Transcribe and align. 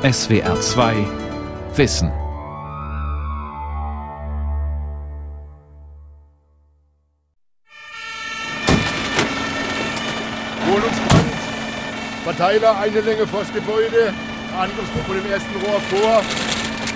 SWR 0.00 0.60
2 0.60 0.94
Wissen. 1.74 2.12
Wohnungsbrand. 10.68 11.32
Verteiler 12.22 12.78
eine 12.78 13.00
Länge 13.00 13.26
vor 13.26 13.40
das 13.40 13.52
Gebäude. 13.52 14.14
Angriffsgruppe 14.56 15.14
dem 15.20 15.32
ersten 15.32 15.66
Rohr 15.66 15.80
vor. 15.80 16.22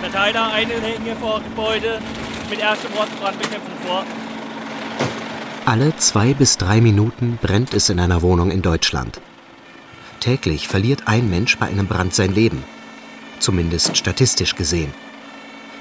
Verteiler 0.00 0.52
eine 0.52 0.74
Länge 0.74 1.16
vor 1.16 1.40
Gebäude 1.40 1.98
mit 2.50 2.60
erstem 2.60 2.92
Rohr 2.92 3.08
Brandbekämpfung 3.20 3.74
vor. 3.84 4.04
Alle 5.66 5.96
zwei 5.96 6.34
bis 6.34 6.56
drei 6.56 6.80
Minuten 6.80 7.40
brennt 7.42 7.74
es 7.74 7.88
in 7.88 7.98
einer 7.98 8.22
Wohnung 8.22 8.52
in 8.52 8.62
Deutschland. 8.62 9.20
Täglich 10.20 10.68
verliert 10.68 11.08
ein 11.08 11.28
Mensch 11.28 11.58
bei 11.58 11.66
einem 11.66 11.88
Brand 11.88 12.14
sein 12.14 12.32
Leben. 12.32 12.62
Zumindest 13.42 13.96
statistisch 13.96 14.54
gesehen. 14.54 14.94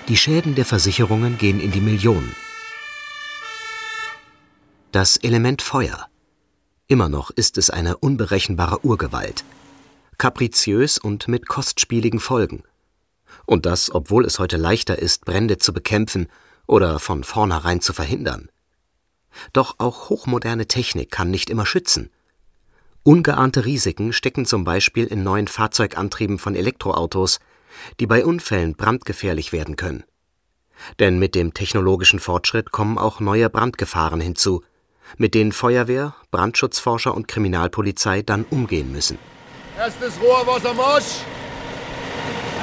Die 0.07 0.17
Schäden 0.17 0.55
der 0.55 0.65
Versicherungen 0.65 1.37
gehen 1.37 1.59
in 1.59 1.69
die 1.69 1.79
Millionen. 1.79 2.35
Das 4.91 5.17
Element 5.17 5.61
Feuer. 5.61 6.07
Immer 6.87 7.07
noch 7.07 7.29
ist 7.29 7.59
es 7.59 7.69
eine 7.69 7.97
unberechenbare 7.97 8.83
Urgewalt. 8.83 9.43
Kapriziös 10.17 10.97
und 10.97 11.27
mit 11.27 11.47
kostspieligen 11.47 12.19
Folgen. 12.19 12.63
Und 13.45 13.67
das, 13.67 13.93
obwohl 13.93 14.25
es 14.25 14.39
heute 14.39 14.57
leichter 14.57 14.97
ist, 14.97 15.25
Brände 15.25 15.59
zu 15.59 15.71
bekämpfen 15.71 16.29
oder 16.65 16.97
von 16.97 17.23
vornherein 17.23 17.79
zu 17.79 17.93
verhindern. 17.93 18.49
Doch 19.53 19.75
auch 19.77 20.09
hochmoderne 20.09 20.65
Technik 20.65 21.11
kann 21.11 21.29
nicht 21.29 21.51
immer 21.51 21.67
schützen. 21.67 22.09
Ungeahnte 23.03 23.65
Risiken 23.65 24.13
stecken 24.13 24.47
zum 24.47 24.63
Beispiel 24.63 25.05
in 25.05 25.21
neuen 25.21 25.47
Fahrzeugantrieben 25.47 26.39
von 26.39 26.55
Elektroautos, 26.55 27.39
die 27.99 28.07
bei 28.07 28.25
Unfällen 28.25 28.75
brandgefährlich 28.75 29.51
werden 29.51 29.75
können. 29.75 30.03
Denn 30.99 31.19
mit 31.19 31.35
dem 31.35 31.53
technologischen 31.53 32.19
Fortschritt 32.19 32.71
kommen 32.71 32.97
auch 32.97 33.19
neue 33.19 33.49
Brandgefahren 33.49 34.21
hinzu, 34.21 34.63
mit 35.17 35.35
denen 35.35 35.51
Feuerwehr, 35.51 36.15
Brandschutzforscher 36.31 37.13
und 37.13 37.27
Kriminalpolizei 37.27 38.21
dann 38.21 38.45
umgehen 38.49 38.91
müssen. 38.91 39.17
Erstes 39.77 40.19
Rohrwasser 40.21 40.73
Marsch. 40.73 41.21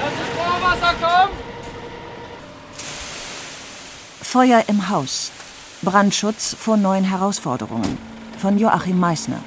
Erstes 0.03 0.28
Rohrwasser 0.37 0.95
kommt! 1.00 1.48
Feuer 4.22 4.65
im 4.69 4.89
Haus. 4.89 5.33
Brandschutz 5.83 6.55
vor 6.59 6.77
neuen 6.77 7.05
Herausforderungen. 7.05 7.97
Von 8.39 8.59
Joachim 8.59 8.98
Meissner. 8.98 9.43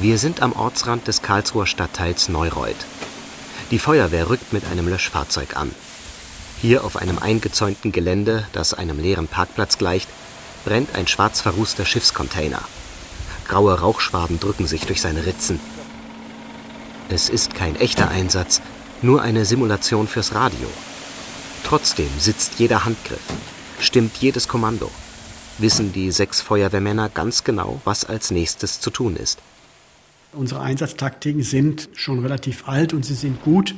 Wir 0.00 0.18
sind 0.18 0.42
am 0.42 0.52
Ortsrand 0.52 1.06
des 1.06 1.22
Karlsruher 1.22 1.66
Stadtteils 1.66 2.28
Neureuth. 2.28 2.86
Die 3.72 3.78
Feuerwehr 3.78 4.28
rückt 4.28 4.52
mit 4.52 4.66
einem 4.66 4.86
Löschfahrzeug 4.86 5.56
an. 5.56 5.74
Hier 6.60 6.84
auf 6.84 6.96
einem 6.96 7.18
eingezäunten 7.18 7.90
Gelände, 7.90 8.46
das 8.52 8.74
einem 8.74 9.00
leeren 9.00 9.28
Parkplatz 9.28 9.78
gleicht, 9.78 10.10
brennt 10.66 10.94
ein 10.94 11.06
schwarz 11.06 11.40
verrußter 11.40 11.86
Schiffscontainer. 11.86 12.60
Graue 13.48 13.80
Rauchschwaden 13.80 14.38
drücken 14.38 14.66
sich 14.66 14.82
durch 14.82 15.00
seine 15.00 15.24
Ritzen. 15.24 15.58
Es 17.08 17.30
ist 17.30 17.54
kein 17.54 17.74
echter 17.76 18.10
Einsatz, 18.10 18.60
nur 19.00 19.22
eine 19.22 19.46
Simulation 19.46 20.06
fürs 20.06 20.34
Radio. 20.34 20.68
Trotzdem 21.64 22.10
sitzt 22.18 22.58
jeder 22.58 22.84
Handgriff, 22.84 23.24
stimmt 23.80 24.18
jedes 24.18 24.48
Kommando. 24.48 24.90
Wissen 25.56 25.94
die 25.94 26.10
sechs 26.10 26.42
Feuerwehrmänner 26.42 27.08
ganz 27.08 27.42
genau, 27.42 27.80
was 27.86 28.04
als 28.04 28.30
nächstes 28.30 28.80
zu 28.80 28.90
tun 28.90 29.16
ist. 29.16 29.38
Unsere 30.34 30.60
Einsatztaktiken 30.60 31.42
sind 31.42 31.90
schon 31.94 32.20
relativ 32.20 32.66
alt 32.66 32.94
und 32.94 33.04
sie 33.04 33.14
sind 33.14 33.42
gut. 33.42 33.74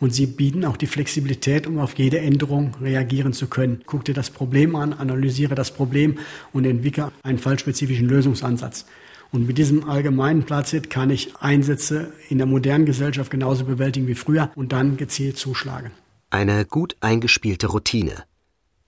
Und 0.00 0.14
sie 0.14 0.26
bieten 0.26 0.64
auch 0.64 0.76
die 0.76 0.86
Flexibilität, 0.86 1.66
um 1.66 1.80
auf 1.80 1.98
jede 1.98 2.20
Änderung 2.20 2.76
reagieren 2.80 3.32
zu 3.32 3.48
können. 3.48 3.82
Guck 3.84 4.04
dir 4.04 4.14
das 4.14 4.30
Problem 4.30 4.76
an, 4.76 4.92
analysiere 4.92 5.56
das 5.56 5.72
Problem 5.72 6.18
und 6.52 6.64
entwickle 6.64 7.10
einen 7.24 7.38
fallspezifischen 7.38 8.08
Lösungsansatz. 8.08 8.84
Und 9.32 9.48
mit 9.48 9.58
diesem 9.58 9.88
allgemeinen 9.88 10.44
Platzhit 10.44 10.88
kann 10.88 11.10
ich 11.10 11.36
Einsätze 11.36 12.12
in 12.28 12.38
der 12.38 12.46
modernen 12.46 12.86
Gesellschaft 12.86 13.30
genauso 13.30 13.64
bewältigen 13.64 14.06
wie 14.06 14.14
früher 14.14 14.52
und 14.54 14.72
dann 14.72 14.96
gezielt 14.96 15.36
zuschlagen. 15.36 15.90
Eine 16.30 16.64
gut 16.64 16.96
eingespielte 17.00 17.66
Routine. 17.66 18.22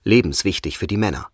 Lebenswichtig 0.03 0.77
für 0.77 0.87
die 0.87 0.97
Männer. 0.97 1.27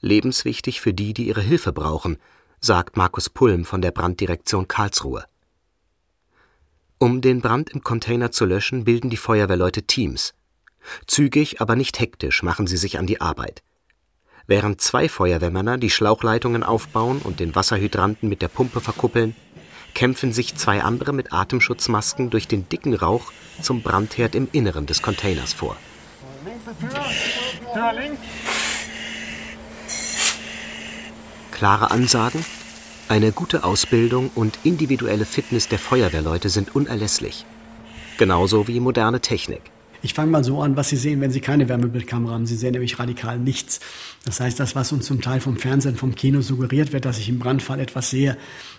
Lebenswichtig 0.00 0.80
für 0.80 0.92
die, 0.92 1.14
die 1.14 1.28
ihre 1.28 1.42
Hilfe 1.42 1.72
brauchen, 1.72 2.18
sagt 2.60 2.96
Markus 2.96 3.30
Pulm 3.30 3.64
von 3.64 3.82
der 3.82 3.90
Branddirektion 3.90 4.68
Karlsruhe. 4.68 5.24
Um 6.98 7.20
den 7.20 7.42
Brand 7.42 7.70
im 7.70 7.82
Container 7.82 8.32
zu 8.32 8.46
löschen, 8.46 8.84
bilden 8.84 9.10
die 9.10 9.18
Feuerwehrleute 9.18 9.82
Teams. 9.82 10.34
Zügig, 11.06 11.60
aber 11.60 11.76
nicht 11.76 12.00
hektisch 12.00 12.42
machen 12.42 12.66
sie 12.66 12.76
sich 12.76 12.98
an 12.98 13.06
die 13.06 13.20
Arbeit. 13.20 13.62
Während 14.46 14.80
zwei 14.80 15.08
Feuerwehrmänner 15.08 15.76
die 15.76 15.90
Schlauchleitungen 15.90 16.62
aufbauen 16.62 17.20
und 17.22 17.40
den 17.40 17.54
Wasserhydranten 17.54 18.28
mit 18.28 18.42
der 18.42 18.48
Pumpe 18.48 18.80
verkuppeln, 18.80 19.34
kämpfen 19.92 20.32
sich 20.32 20.54
zwei 20.54 20.82
andere 20.82 21.12
mit 21.12 21.32
Atemschutzmasken 21.32 22.30
durch 22.30 22.46
den 22.46 22.68
dicken 22.68 22.94
Rauch 22.94 23.32
zum 23.60 23.82
Brandherd 23.82 24.34
im 24.34 24.48
Inneren 24.52 24.86
des 24.86 25.02
Containers 25.02 25.52
vor. 25.52 25.76
Klare 31.56 31.90
Ansagen, 31.90 32.44
eine 33.08 33.32
gute 33.32 33.64
Ausbildung 33.64 34.30
und 34.34 34.58
individuelle 34.62 35.24
Fitness 35.24 35.68
der 35.68 35.78
Feuerwehrleute 35.78 36.50
sind 36.50 36.76
unerlässlich. 36.76 37.46
Genauso 38.18 38.68
wie 38.68 38.78
moderne 38.78 39.22
Technik. 39.22 39.62
Ich 40.06 40.14
fange 40.14 40.30
mal 40.30 40.44
so 40.44 40.62
an, 40.62 40.76
was 40.76 40.88
Sie 40.88 40.96
sehen, 40.96 41.20
wenn 41.20 41.32
Sie 41.32 41.40
keine 41.40 41.68
Wärmebildkamera 41.68 42.34
haben. 42.34 42.46
Sie 42.46 42.54
sehen 42.54 42.70
nämlich 42.70 43.00
radikal 43.00 43.40
nichts. 43.40 43.80
Das 44.24 44.38
heißt, 44.38 44.60
das, 44.60 44.76
was 44.76 44.92
uns 44.92 45.04
zum 45.04 45.20
Teil 45.20 45.40
vom 45.40 45.56
Fernsehen, 45.56 45.96
vom 45.96 46.14
Kino 46.14 46.42
suggeriert 46.42 46.92
wird, 46.92 47.04
dass 47.04 47.18
ich 47.18 47.28
im 47.28 47.40
Brandfall 47.40 47.80
etwas 47.80 48.10
sehe, 48.10 48.36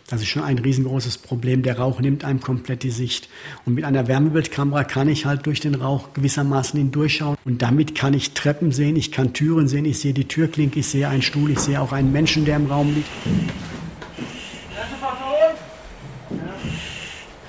das 0.07 0.21
ist 0.21 0.29
schon 0.29 0.43
ein 0.43 0.57
riesengroßes 0.57 1.17
Problem. 1.17 1.63
Der 1.63 1.79
Rauch 1.79 1.99
nimmt 1.99 2.23
einem 2.23 2.39
komplett 2.39 2.83
die 2.83 2.91
Sicht. 2.91 3.27
Und 3.65 3.73
mit 3.73 3.83
einer 3.83 4.07
Wärmebildkamera 4.07 4.85
kann 4.85 5.09
ich 5.09 5.25
halt 5.25 5.45
durch 5.47 5.59
den 5.59 5.75
Rauch 5.75 6.13
gewissermaßen 6.13 6.79
hindurchschauen. 6.79 7.35
Und 7.43 7.61
damit 7.61 7.93
kann 7.93 8.13
ich 8.13 8.31
Treppen 8.31 8.71
sehen, 8.71 8.95
ich 8.95 9.11
kann 9.11 9.33
Türen 9.33 9.67
sehen, 9.67 9.83
ich 9.83 9.99
sehe 9.99 10.13
die 10.13 10.29
Türklinke, 10.29 10.79
ich 10.79 10.87
sehe 10.87 11.09
einen 11.09 11.23
Stuhl, 11.23 11.51
ich 11.51 11.59
sehe 11.59 11.81
auch 11.81 11.91
einen 11.91 12.13
Menschen, 12.13 12.45
der 12.45 12.55
im 12.55 12.67
Raum 12.67 12.95
liegt. 12.95 13.09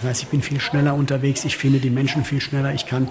Das 0.00 0.10
heißt, 0.10 0.22
ich 0.22 0.28
bin 0.28 0.42
viel 0.42 0.60
schneller 0.60 0.94
unterwegs, 0.94 1.44
ich 1.44 1.56
finde 1.56 1.80
die 1.80 1.90
Menschen 1.90 2.24
viel 2.24 2.40
schneller, 2.40 2.72
ich 2.72 2.86
kann 2.86 3.10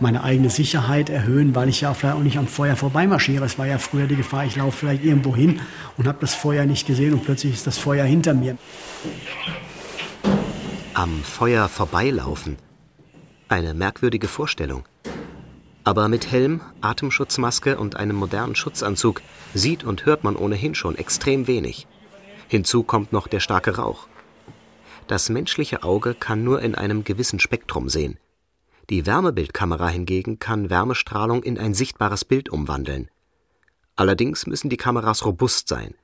meine 0.00 0.22
eigene 0.22 0.50
Sicherheit 0.50 1.08
erhöhen, 1.08 1.54
weil 1.54 1.70
ich 1.70 1.80
ja 1.80 1.94
vielleicht 1.94 2.16
auch 2.16 2.22
nicht 2.22 2.36
am 2.36 2.46
Feuer 2.46 2.76
vorbeimarschiere. 2.76 3.44
Es 3.44 3.58
war 3.58 3.66
ja 3.66 3.78
früher 3.78 4.06
die 4.06 4.16
Gefahr, 4.16 4.44
ich 4.44 4.56
laufe 4.56 4.76
vielleicht 4.76 5.02
irgendwo 5.02 5.34
hin 5.34 5.60
und 5.96 6.06
habe 6.06 6.18
das 6.20 6.34
Feuer 6.34 6.66
nicht 6.66 6.86
gesehen 6.86 7.14
und 7.14 7.24
plötzlich 7.24 7.54
ist 7.54 7.66
das 7.66 7.78
Feuer 7.78 8.04
hinter 8.04 8.34
mir. 8.34 8.58
Am 10.92 11.22
Feuer 11.22 11.68
vorbeilaufen. 11.68 12.58
Eine 13.48 13.72
merkwürdige 13.72 14.28
Vorstellung. 14.28 14.84
Aber 15.84 16.08
mit 16.08 16.30
Helm, 16.30 16.60
Atemschutzmaske 16.80 17.78
und 17.78 17.96
einem 17.96 18.16
modernen 18.16 18.56
Schutzanzug 18.56 19.22
sieht 19.54 19.84
und 19.84 20.04
hört 20.04 20.24
man 20.24 20.36
ohnehin 20.36 20.74
schon 20.74 20.98
extrem 20.98 21.46
wenig. 21.46 21.86
Hinzu 22.48 22.82
kommt 22.82 23.12
noch 23.12 23.26
der 23.26 23.40
starke 23.40 23.76
Rauch. 23.76 24.08
Das 25.06 25.28
menschliche 25.28 25.82
Auge 25.84 26.14
kann 26.14 26.42
nur 26.42 26.62
in 26.62 26.74
einem 26.74 27.04
gewissen 27.04 27.38
Spektrum 27.38 27.88
sehen. 27.88 28.18
Die 28.90 29.06
Wärmebildkamera 29.06 29.88
hingegen 29.88 30.38
kann 30.38 30.70
Wärmestrahlung 30.70 31.42
in 31.42 31.58
ein 31.58 31.74
sichtbares 31.74 32.24
Bild 32.24 32.48
umwandeln. 32.48 33.08
Allerdings 33.94 34.46
müssen 34.46 34.68
die 34.68 34.76
Kameras 34.76 35.24
robust 35.24 35.68
sein. 35.68 35.94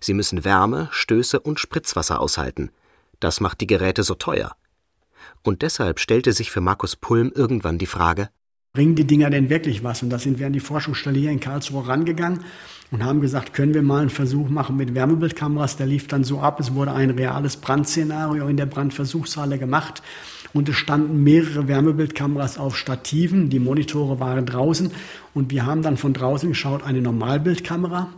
Sie 0.00 0.14
müssen 0.14 0.44
Wärme, 0.44 0.88
Stöße 0.90 1.40
und 1.40 1.60
Spritzwasser 1.60 2.20
aushalten. 2.20 2.70
Das 3.20 3.40
macht 3.40 3.60
die 3.60 3.66
Geräte 3.66 4.02
so 4.02 4.14
teuer. 4.14 4.56
Und 5.42 5.62
deshalb 5.62 5.98
stellte 5.98 6.32
sich 6.32 6.50
für 6.50 6.60
Markus 6.60 6.96
Pulm 6.96 7.32
irgendwann 7.34 7.78
die 7.78 7.86
Frage, 7.86 8.30
Bringen 8.74 8.94
die 8.94 9.06
Dinger 9.06 9.28
denn 9.28 9.50
wirklich 9.50 9.84
was? 9.84 10.02
Und 10.02 10.08
da 10.08 10.18
sind 10.18 10.38
wir 10.38 10.46
an 10.46 10.54
die 10.54 10.60
Forschungsstelle 10.60 11.18
hier 11.18 11.30
in 11.30 11.40
Karlsruhe 11.40 11.86
rangegangen 11.86 12.40
und 12.90 13.04
haben 13.04 13.20
gesagt, 13.20 13.52
können 13.52 13.74
wir 13.74 13.82
mal 13.82 14.00
einen 14.00 14.08
Versuch 14.08 14.48
machen 14.48 14.78
mit 14.78 14.94
Wärmebildkameras. 14.94 15.76
Der 15.76 15.86
lief 15.86 16.08
dann 16.08 16.24
so 16.24 16.40
ab, 16.40 16.58
es 16.58 16.72
wurde 16.72 16.92
ein 16.92 17.10
reales 17.10 17.58
Brandszenario 17.58 18.48
in 18.48 18.56
der 18.56 18.64
Brandversuchshalle 18.64 19.58
gemacht 19.58 20.02
und 20.54 20.70
es 20.70 20.76
standen 20.76 21.22
mehrere 21.22 21.68
Wärmebildkameras 21.68 22.56
auf 22.56 22.74
Stativen, 22.74 23.50
die 23.50 23.58
Monitore 23.58 24.20
waren 24.20 24.46
draußen 24.46 24.90
und 25.34 25.50
wir 25.50 25.66
haben 25.66 25.82
dann 25.82 25.98
von 25.98 26.14
draußen 26.14 26.48
geschaut, 26.48 26.82
eine 26.82 27.02
Normalbildkamera, 27.02 28.08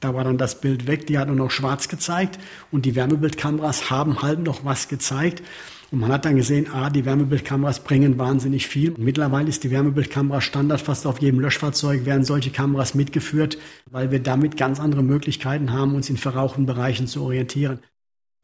da 0.00 0.14
war 0.14 0.24
dann 0.24 0.36
das 0.36 0.60
Bild 0.60 0.86
weg, 0.86 1.06
die 1.06 1.16
hat 1.16 1.28
nur 1.28 1.36
noch 1.36 1.50
schwarz 1.50 1.88
gezeigt 1.88 2.38
und 2.70 2.84
die 2.84 2.94
Wärmebildkameras 2.94 3.88
haben 3.88 4.20
halt 4.20 4.40
noch 4.40 4.66
was 4.66 4.88
gezeigt. 4.88 5.42
Und 5.90 6.00
man 6.00 6.12
hat 6.12 6.24
dann 6.24 6.36
gesehen, 6.36 6.68
ah, 6.72 6.90
die 6.90 7.04
Wärmebildkameras 7.04 7.80
bringen 7.84 8.18
wahnsinnig 8.18 8.66
viel. 8.66 8.94
Mittlerweile 8.98 9.48
ist 9.48 9.64
die 9.64 9.70
Wärmebildkamera 9.70 10.40
Standard, 10.40 10.80
fast 10.80 11.06
auf 11.06 11.20
jedem 11.20 11.40
Löschfahrzeug 11.40 12.04
werden 12.04 12.24
solche 12.24 12.50
Kameras 12.50 12.94
mitgeführt, 12.94 13.58
weil 13.90 14.10
wir 14.10 14.20
damit 14.20 14.56
ganz 14.56 14.80
andere 14.80 15.02
Möglichkeiten 15.02 15.72
haben, 15.72 15.94
uns 15.94 16.10
in 16.10 16.16
verrauchten 16.16 16.66
Bereichen 16.66 17.06
zu 17.06 17.22
orientieren. 17.22 17.80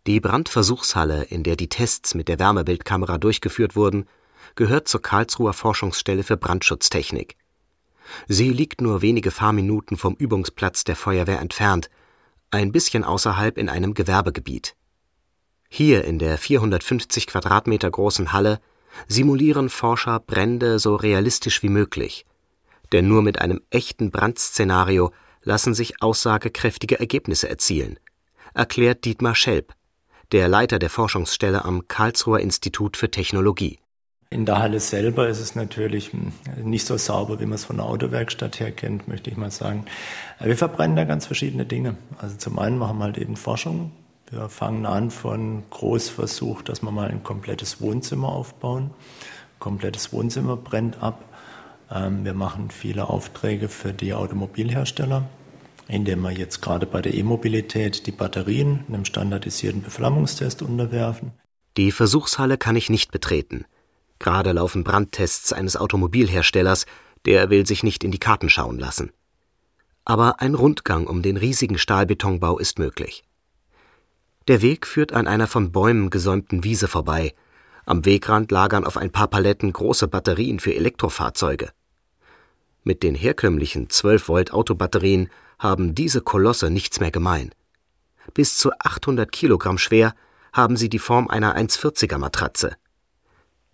Die 0.06 0.20
Brandversuchshalle, 0.20 1.25
in 1.25 1.42
der 1.42 1.56
die 1.56 1.69
Tests 1.69 2.14
mit 2.14 2.28
der 2.28 2.38
Wärmebildkamera 2.38 3.19
durchgeführt 3.19 3.76
wurden, 3.76 4.06
gehört 4.54 4.88
zur 4.88 5.02
Karlsruher 5.02 5.52
Forschungsstelle 5.52 6.22
für 6.22 6.37
Brandschutztechnik. 6.37 7.37
Sie 8.26 8.50
liegt 8.50 8.81
nur 8.81 9.02
wenige 9.02 9.31
Fahrminuten 9.31 9.96
vom 9.96 10.14
Übungsplatz 10.14 10.84
der 10.84 10.96
Feuerwehr 10.96 11.40
entfernt, 11.40 11.90
ein 12.50 12.72
bisschen 12.72 13.04
außerhalb 13.04 13.56
in 13.58 13.69
einem 13.69 13.94
Gewerbegebiet. 13.94 14.75
Hier 15.72 16.05
in 16.05 16.19
der 16.19 16.37
450 16.37 17.28
Quadratmeter 17.28 17.90
großen 17.90 18.32
Halle 18.32 18.61
simulieren 19.06 19.69
Forscher 19.69 20.19
Brände 20.19 20.81
so 20.81 20.96
realistisch 20.96 21.62
wie 21.62 21.69
möglich. 21.69 22.26
Denn 22.93 23.06
nur 23.06 23.22
mit 23.22 23.40
einem 23.40 23.61
echten 23.70 24.11
Brandszenario 24.11 25.12
lassen 25.43 25.72
sich 25.72 26.02
aussagekräftige 26.02 26.99
Ergebnisse 26.99 27.49
erzielen, 27.49 28.00
erklärt 28.52 29.05
Dietmar 29.05 29.37
Schelp, 29.37 29.72
der 30.32 30.49
Leiter 30.49 30.81
der 30.81 30.90
Forschungsstelle 30.90 31.64
am 31.64 31.87
Karlsruher 31.87 32.40
Institut 32.40 32.96
für 32.96 33.11
Technologie. 33.11 33.78
In 34.28 34.46
der 34.46 34.58
Halle 34.58 34.81
selber 34.81 35.28
ist 35.28 35.40
es 35.40 35.55
natürlich 35.55 36.12
hm, 36.12 36.32
nicht 36.62 36.87
so 36.87 36.96
sauber, 36.96 37.40
wie 37.40 37.46
man 37.46 37.55
es 37.55 37.64
von 37.64 37.76
der 37.76 37.87
Autowerkstatt 37.87 38.58
her 38.58 38.73
kennt, 38.73 39.06
möchte 39.08 39.31
ich 39.31 39.37
mal 39.37 39.50
sagen. 39.52 39.87
Wir 40.40 40.56
verbrennen 40.56 40.96
da 40.96 41.05
ganz 41.05 41.26
verschiedene 41.26 41.64
Dinge. 41.64 41.96
Also 42.19 42.37
zum 42.37 42.58
einen 42.58 42.78
machen 42.78 42.99
wir 42.99 43.05
halt 43.05 43.19
eben 43.19 43.37
Forschung. 43.37 43.93
Wir 44.30 44.48
fangen 44.48 44.86
an 44.86 45.10
von 45.10 45.64
Großversuch, 45.70 46.62
dass 46.62 46.82
wir 46.82 46.92
mal 46.92 47.08
ein 47.08 47.24
komplettes 47.24 47.80
Wohnzimmer 47.80 48.28
aufbauen. 48.28 48.92
Komplettes 49.58 50.12
Wohnzimmer 50.12 50.56
brennt 50.56 51.02
ab. 51.02 51.24
Ähm, 51.90 52.24
wir 52.24 52.34
machen 52.34 52.70
viele 52.70 53.10
Aufträge 53.10 53.68
für 53.68 53.92
die 53.92 54.14
Automobilhersteller, 54.14 55.28
indem 55.88 56.22
wir 56.22 56.30
jetzt 56.30 56.62
gerade 56.62 56.86
bei 56.86 57.02
der 57.02 57.14
E-Mobilität 57.14 58.06
die 58.06 58.12
Batterien 58.12 58.84
einem 58.86 59.04
standardisierten 59.04 59.82
Beflammungstest 59.82 60.62
unterwerfen. 60.62 61.32
Die 61.76 61.90
Versuchshalle 61.90 62.56
kann 62.56 62.76
ich 62.76 62.88
nicht 62.88 63.10
betreten. 63.10 63.64
Gerade 64.20 64.52
laufen 64.52 64.84
Brandtests 64.84 65.52
eines 65.52 65.76
Automobilherstellers, 65.76 66.86
der 67.26 67.50
will 67.50 67.66
sich 67.66 67.82
nicht 67.82 68.04
in 68.04 68.12
die 68.12 68.18
Karten 68.18 68.48
schauen 68.48 68.78
lassen. 68.78 69.10
Aber 70.04 70.40
ein 70.40 70.54
Rundgang 70.54 71.08
um 71.08 71.20
den 71.20 71.36
riesigen 71.36 71.78
Stahlbetonbau 71.78 72.58
ist 72.58 72.78
möglich. 72.78 73.24
Der 74.50 74.62
Weg 74.62 74.85
führt 74.85 75.12
an 75.12 75.29
einer 75.29 75.47
von 75.47 75.70
Bäumen 75.70 76.11
gesäumten 76.11 76.64
Wiese 76.64 76.88
vorbei. 76.88 77.37
Am 77.87 78.05
Wegrand 78.05 78.50
lagern 78.50 78.85
auf 78.85 78.97
ein 78.97 79.12
paar 79.12 79.29
Paletten 79.29 79.73
große 79.73 80.08
Batterien 80.08 80.58
für 80.58 80.75
Elektrofahrzeuge. 80.75 81.70
Mit 82.82 83.05
den 83.05 83.14
herkömmlichen 83.14 83.91
12 83.91 84.29
Volt 84.29 84.52
Autobatterien 84.52 85.31
haben 85.61 85.94
diese 85.94 86.20
Kolosse 86.20 86.69
nichts 86.69 86.99
mehr 86.99 87.12
gemein. 87.12 87.55
Bis 88.35 88.56
zu 88.56 88.73
800 88.73 89.31
Kilogramm 89.31 89.79
schwer 89.79 90.14
haben 90.52 90.76
sie 90.76 90.88
die 90.88 90.99
Form 90.99 91.29
einer 91.29 91.56
1,40er 91.56 92.19
Matratze. 92.19 92.75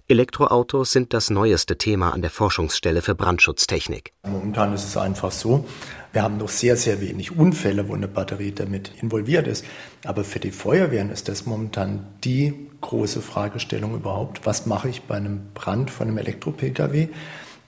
Elektroautos 0.09 0.93
sind 0.93 1.13
das 1.13 1.31
neueste 1.31 1.79
Thema 1.79 2.13
an 2.13 2.23
der 2.23 2.31
Forschungsstelle 2.31 3.03
für 3.03 3.17
Brandschutztechnik. 3.17 4.13
Momentan 4.23 4.73
ist 4.73 4.85
es 4.85 4.97
einfach 4.97 5.33
so, 5.33 5.67
wir 6.13 6.23
haben 6.23 6.37
noch 6.37 6.49
sehr, 6.49 6.77
sehr 6.77 7.01
wenig 7.01 7.37
Unfälle, 7.37 7.89
wo 7.89 7.95
eine 7.95 8.07
Batterie 8.07 8.53
damit 8.53 8.93
involviert 9.03 9.49
ist. 9.49 9.65
Aber 10.05 10.23
für 10.23 10.39
die 10.39 10.53
Feuerwehren 10.53 11.11
ist 11.11 11.29
das 11.29 11.45
momentan 11.45 12.07
die 12.23 12.55
große 12.83 13.21
Fragestellung 13.21 13.97
überhaupt. 13.97 14.47
Was 14.47 14.65
mache 14.65 14.89
ich 14.89 15.03
bei 15.03 15.17
einem 15.17 15.53
Brand 15.55 15.91
von 15.91 16.07
einem 16.07 16.19
Elektro-Pkw? 16.19 17.09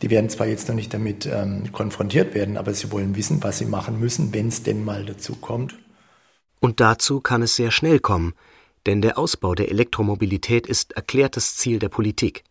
Die 0.02 0.11
werden 0.11 0.31
zwar 0.31 0.46
jetzt 0.46 0.69
noch 0.69 0.76
nicht 0.76 0.94
damit 0.94 1.26
ähm, 1.26 1.73
konfrontiert 1.73 2.37
werden, 2.37 2.56
aber 2.56 2.73
sie 2.73 2.93
wollen 2.93 3.17
wissen, 3.17 3.43
was 3.43 3.58
sie 3.58 3.67
machen 3.67 3.99
müssen, 3.99 4.32
wenn 4.32 4.46
es 4.46 4.62
denn 4.62 4.85
mal 4.85 5.05
dazu 5.05 5.35
kommt. 5.35 5.76
Und 6.61 6.79
dazu 6.79 7.20
kann 7.20 7.43
es 7.43 7.56
sehr 7.56 7.73
schnell 7.73 7.99
kommen, 7.99 8.35
denn 8.87 9.03
der 9.03 9.19
Ausbau 9.19 9.55
der 9.55 9.71
Elektromobilität 9.71 10.67
ist 10.67 10.93
erklärtes 10.93 11.57
Ziel 11.57 11.79
der 11.79 11.89
Politik. 11.89 12.45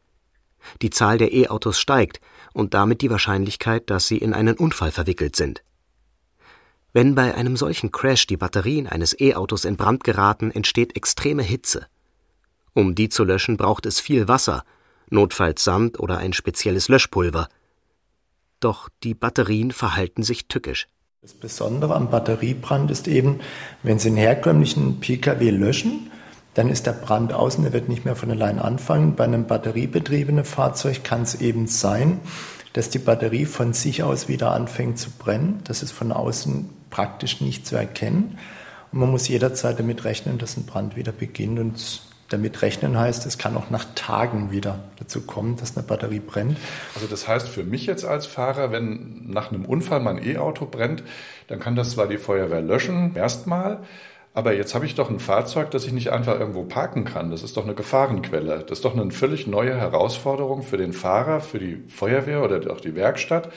Die 0.81 0.89
Zahl 0.89 1.17
der 1.17 1.33
E-Autos 1.33 1.79
steigt 1.79 2.19
und 2.53 2.73
damit 2.73 3.01
die 3.01 3.09
Wahrscheinlichkeit, 3.09 3.89
dass 3.89 4.07
sie 4.07 4.17
in 4.17 4.33
einen 4.33 4.55
Unfall 4.55 4.91
verwickelt 4.91 5.35
sind. 5.35 5.63
Wenn 6.93 7.15
bei 7.15 7.35
einem 7.35 7.57
solchen 7.57 7.91
Crash 7.91 8.27
die 8.27 8.37
Batterien 8.37 8.87
eines 8.87 9.19
E-Autos 9.19 9.65
in 9.65 9.77
Brand 9.77 10.03
geraten, 10.03 10.51
entsteht 10.51 10.95
extreme 10.95 11.43
Hitze. 11.43 11.87
Um 12.73 12.95
die 12.95 13.09
zu 13.09 13.23
löschen, 13.23 13.57
braucht 13.57 13.85
es 13.85 13.99
viel 13.99 14.27
Wasser, 14.27 14.63
notfalls 15.09 15.63
Sand 15.63 15.99
oder 15.99 16.17
ein 16.17 16.33
spezielles 16.33 16.89
Löschpulver. 16.89 17.49
Doch 18.59 18.89
die 19.03 19.13
Batterien 19.13 19.71
verhalten 19.71 20.23
sich 20.23 20.47
tückisch. 20.47 20.87
Das 21.21 21.33
Besondere 21.33 21.95
am 21.95 22.09
Batteriebrand 22.09 22.89
ist 22.89 23.07
eben, 23.07 23.39
wenn 23.83 23.99
Sie 23.99 24.09
einen 24.09 24.17
herkömmlichen 24.17 24.99
Pkw 24.99 25.49
löschen, 25.49 26.11
dann 26.57 26.69
ist 26.69 26.87
der 26.87 26.93
Brand 26.93 27.33
außen, 27.33 27.63
der 27.63 27.71
wird 27.71 27.87
nicht 27.87 28.03
mehr 28.03 28.15
von 28.15 28.31
allein 28.31 28.57
anfangen. 28.57 29.15
Bei 29.15 29.25
einem 29.25 29.45
batteriebetriebenen 29.45 30.43
Fahrzeug 30.43 31.03
kann 31.03 31.21
es 31.21 31.35
eben 31.35 31.67
sein, 31.67 32.19
dass 32.73 32.89
die 32.89 32.97
Batterie 32.97 33.45
von 33.45 33.73
sich 33.73 34.01
aus 34.01 34.27
wieder 34.27 34.53
anfängt 34.53 34.97
zu 34.97 35.11
brennen. 35.11 35.61
Das 35.65 35.83
ist 35.83 35.91
von 35.91 36.11
außen 36.11 36.67
praktisch 36.89 37.41
nicht 37.41 37.67
zu 37.67 37.75
erkennen. 37.75 38.39
Und 38.91 38.99
man 39.01 39.11
muss 39.11 39.27
jederzeit 39.27 39.77
damit 39.77 40.03
rechnen, 40.03 40.39
dass 40.39 40.57
ein 40.57 40.65
Brand 40.65 40.95
wieder 40.95 41.11
beginnt. 41.11 41.59
Und 41.59 42.01
damit 42.29 42.59
rechnen 42.63 42.97
heißt, 42.97 43.27
es 43.27 43.37
kann 43.37 43.55
auch 43.55 43.69
nach 43.69 43.85
Tagen 43.93 44.49
wieder 44.49 44.79
dazu 44.97 45.21
kommen, 45.21 45.57
dass 45.57 45.77
eine 45.77 45.85
Batterie 45.85 46.21
brennt. 46.21 46.57
Also 46.95 47.05
das 47.05 47.27
heißt 47.27 47.49
für 47.49 47.65
mich 47.65 47.85
jetzt 47.85 48.03
als 48.03 48.25
Fahrer, 48.25 48.71
wenn 48.71 49.29
nach 49.29 49.51
einem 49.51 49.63
Unfall 49.63 49.99
mein 49.99 50.25
E-Auto 50.25 50.65
brennt, 50.65 51.03
dann 51.49 51.59
kann 51.59 51.75
das 51.75 51.91
zwar 51.91 52.07
die 52.07 52.17
Feuerwehr 52.17 52.61
löschen, 52.61 53.15
erstmal, 53.15 53.83
aber 54.37 54.53
jetzt 54.53 54.75
habe 54.75 54.85
ich 54.85 54.93
doch 54.93 55.09
ein 55.09 55.19
Fahrzeug, 55.19 55.71
das 55.71 55.85
ich 55.85 55.93
nicht 55.93 56.11
einfach 56.11 56.39
irgendwo 56.39 56.61
parken 56.61 57.05
kann. 57.05 57.31
Das 57.31 57.41
ist 57.41 57.57
doch 57.57 57.63
eine 57.63 57.73
Gefahrenquelle. 57.73 58.59
Das 58.59 58.77
ist 58.77 58.85
doch 58.85 58.95
eine 58.95 59.09
völlig 59.09 59.47
neue 59.47 59.75
Herausforderung 59.75 60.61
für 60.61 60.77
den 60.77 60.93
Fahrer, 60.93 61.41
für 61.41 61.57
die 61.57 61.83
Feuerwehr 61.87 62.43
oder 62.43 62.71
auch 62.71 62.79
die 62.79 62.93
Werkstatt. 62.93 63.51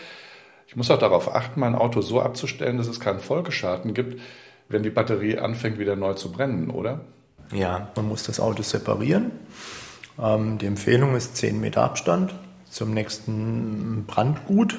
Ich 0.66 0.76
muss 0.76 0.90
auch 0.90 0.96
darauf 0.96 1.34
achten, 1.34 1.60
mein 1.60 1.74
Auto 1.74 2.00
so 2.00 2.22
abzustellen, 2.22 2.78
dass 2.78 2.88
es 2.88 2.98
keinen 2.98 3.20
Folgeschaden 3.20 3.92
gibt, 3.92 4.22
wenn 4.70 4.82
die 4.82 4.88
Batterie 4.88 5.36
anfängt 5.36 5.78
wieder 5.78 5.96
neu 5.96 6.14
zu 6.14 6.32
brennen, 6.32 6.70
oder? 6.70 7.02
Ja, 7.52 7.90
man 7.94 8.08
muss 8.08 8.22
das 8.22 8.40
Auto 8.40 8.62
separieren. 8.62 9.32
Ähm, 10.18 10.56
die 10.56 10.66
Empfehlung 10.66 11.14
ist 11.14 11.36
10 11.36 11.60
Meter 11.60 11.82
Abstand 11.82 12.34
zum 12.70 12.94
nächsten 12.94 14.06
Brandgut. 14.06 14.78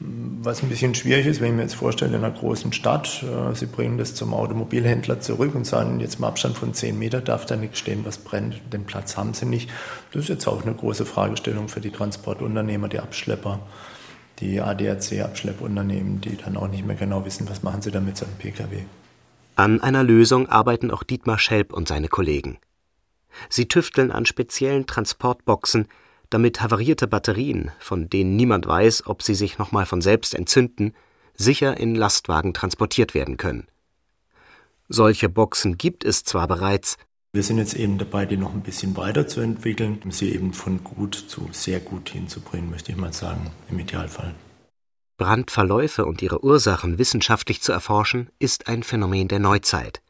Was 0.00 0.62
ein 0.62 0.68
bisschen 0.68 0.94
schwierig 0.94 1.26
ist, 1.26 1.40
wenn 1.40 1.50
ich 1.50 1.54
mir 1.54 1.62
jetzt 1.62 1.76
vorstelle, 1.76 2.16
in 2.16 2.24
einer 2.24 2.34
großen 2.34 2.72
Stadt, 2.72 3.22
äh, 3.22 3.54
Sie 3.54 3.66
bringen 3.66 3.96
das 3.96 4.14
zum 4.14 4.34
Automobilhändler 4.34 5.20
zurück 5.20 5.54
und 5.54 5.64
sagen, 5.64 6.00
jetzt 6.00 6.18
im 6.18 6.24
Abstand 6.24 6.58
von 6.58 6.74
10 6.74 6.98
Meter 6.98 7.20
darf 7.20 7.46
da 7.46 7.56
nichts 7.56 7.78
stehen, 7.78 8.04
was 8.04 8.18
brennt. 8.18 8.60
Den 8.72 8.84
Platz 8.84 9.16
haben 9.16 9.34
Sie 9.34 9.46
nicht. 9.46 9.70
Das 10.12 10.24
ist 10.24 10.28
jetzt 10.28 10.48
auch 10.48 10.62
eine 10.62 10.74
große 10.74 11.06
Fragestellung 11.06 11.68
für 11.68 11.80
die 11.80 11.90
Transportunternehmer, 11.90 12.88
die 12.88 12.98
Abschlepper, 12.98 13.60
die 14.40 14.60
ADAC-Abschleppunternehmen, 14.60 16.20
die 16.20 16.36
dann 16.36 16.56
auch 16.56 16.68
nicht 16.68 16.84
mehr 16.84 16.96
genau 16.96 17.24
wissen, 17.24 17.48
was 17.48 17.62
machen 17.62 17.82
sie 17.82 17.92
damit 17.92 18.08
mit 18.08 18.16
seinem 18.16 18.34
Pkw. 18.38 18.84
An 19.56 19.80
einer 19.80 20.02
Lösung 20.02 20.48
arbeiten 20.48 20.90
auch 20.90 21.04
Dietmar 21.04 21.38
Schelp 21.38 21.72
und 21.72 21.86
seine 21.86 22.08
Kollegen. 22.08 22.58
Sie 23.48 23.68
tüfteln 23.68 24.10
an 24.10 24.26
speziellen 24.26 24.86
Transportboxen, 24.86 25.86
damit 26.34 26.60
havarierte 26.60 27.06
Batterien, 27.06 27.70
von 27.78 28.10
denen 28.10 28.34
niemand 28.34 28.66
weiß, 28.66 29.06
ob 29.06 29.22
sie 29.22 29.36
sich 29.36 29.56
nochmal 29.56 29.86
von 29.86 30.00
selbst 30.00 30.34
entzünden, 30.34 30.92
sicher 31.36 31.78
in 31.78 31.94
Lastwagen 31.94 32.52
transportiert 32.52 33.14
werden 33.14 33.36
können. 33.36 33.68
Solche 34.88 35.28
Boxen 35.28 35.78
gibt 35.78 36.04
es 36.04 36.24
zwar 36.24 36.48
bereits, 36.48 36.98
wir 37.32 37.42
sind 37.42 37.58
jetzt 37.58 37.74
eben 37.74 37.98
dabei, 37.98 38.26
die 38.26 38.36
noch 38.36 38.54
ein 38.54 38.62
bisschen 38.62 38.96
weiterzuentwickeln, 38.96 40.00
um 40.04 40.12
sie 40.12 40.32
eben 40.32 40.52
von 40.52 40.84
gut 40.84 41.14
zu 41.14 41.48
sehr 41.50 41.80
gut 41.80 42.10
hinzubringen, 42.10 42.70
möchte 42.70 42.92
ich 42.92 42.98
mal 42.98 43.12
sagen, 43.12 43.50
im 43.68 43.78
Idealfall. 43.80 44.34
Brandverläufe 45.16 46.04
und 46.04 46.22
ihre 46.22 46.44
Ursachen 46.44 46.98
wissenschaftlich 46.98 47.60
zu 47.60 47.72
erforschen, 47.72 48.28
ist 48.38 48.68
ein 48.68 48.84
Phänomen 48.84 49.26
der 49.26 49.40
Neuzeit. 49.40 50.00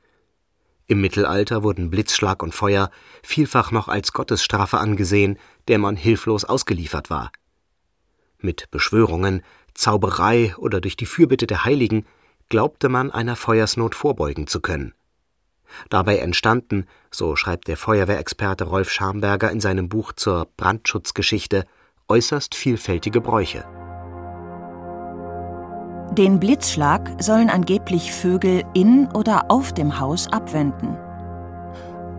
Im 0.87 1.01
Mittelalter 1.01 1.63
wurden 1.63 1.91
Blitzschlag 1.91 2.43
und 2.43 2.55
Feuer 2.55 2.91
vielfach 3.23 3.71
noch 3.71 3.89
als 3.89 4.13
Gottesstrafe 4.13 4.79
angesehen, 4.79 5.39
der 5.69 5.79
man 5.79 5.97
hilflos 5.97 6.45
ausgeliefert 6.45 7.09
war. 7.09 7.33
Mit 8.39 8.71
Beschwörungen, 8.71 9.43
Zauberei 9.73 10.55
oder 10.59 10.81
durch 10.81 10.97
die 10.97 11.07
Fürbitte 11.07 11.47
der 11.47 11.65
Heiligen 11.65 12.05
glaubte 12.49 12.89
man 12.89 13.11
einer 13.11 13.37
Feuersnot 13.37 13.95
vorbeugen 13.95 14.47
zu 14.47 14.61
können. 14.61 14.95
Dabei 15.89 16.19
entstanden, 16.19 16.87
so 17.11 17.35
schreibt 17.35 17.67
der 17.69 17.77
Feuerwehrexperte 17.77 18.65
Rolf 18.65 18.91
Schamberger 18.91 19.51
in 19.51 19.61
seinem 19.61 19.89
Buch 19.89 20.13
zur 20.13 20.49
Brandschutzgeschichte, 20.57 21.65
äußerst 22.09 22.55
vielfältige 22.55 23.21
Bräuche. 23.21 23.65
Den 26.19 26.39
Blitzschlag 26.39 27.11
sollen 27.21 27.51
angeblich 27.51 28.13
Vögel 28.13 28.63
in 28.73 29.09
oder 29.15 29.51
auf 29.51 29.73
dem 29.73 29.99
Haus 29.99 30.33
abwenden. 30.33 30.97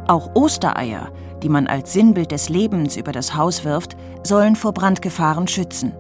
Auch 0.08 0.36
Ostereier, 0.36 1.14
die 1.42 1.48
man 1.48 1.68
als 1.68 1.94
Sinnbild 1.94 2.32
des 2.32 2.50
Lebens 2.50 2.98
über 2.98 3.14
das 3.14 3.38
Haus 3.38 3.64
wirft, 3.64 3.96
sollen 4.22 4.58
vor 4.58 4.74
Brandgefahren 4.74 5.48
schützen. 5.48 5.94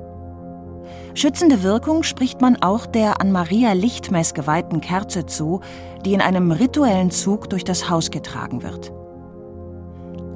Schützende 1.13 1.63
Wirkung 1.63 2.03
spricht 2.03 2.41
man 2.41 2.61
auch 2.61 2.85
der 2.85 3.21
an 3.21 3.31
Maria 3.31 3.71
Lichtmess 3.71 4.33
geweihten 4.33 4.81
Kerze 4.81 5.25
zu, 5.25 5.61
die 6.03 6.13
in 6.13 6.19
einem 6.19 6.51
rituellen 6.51 7.11
Zug 7.11 7.49
durch 7.49 7.63
das 7.63 7.89
Haus 7.89 8.11
getragen 8.11 8.61
wird. 8.61 8.91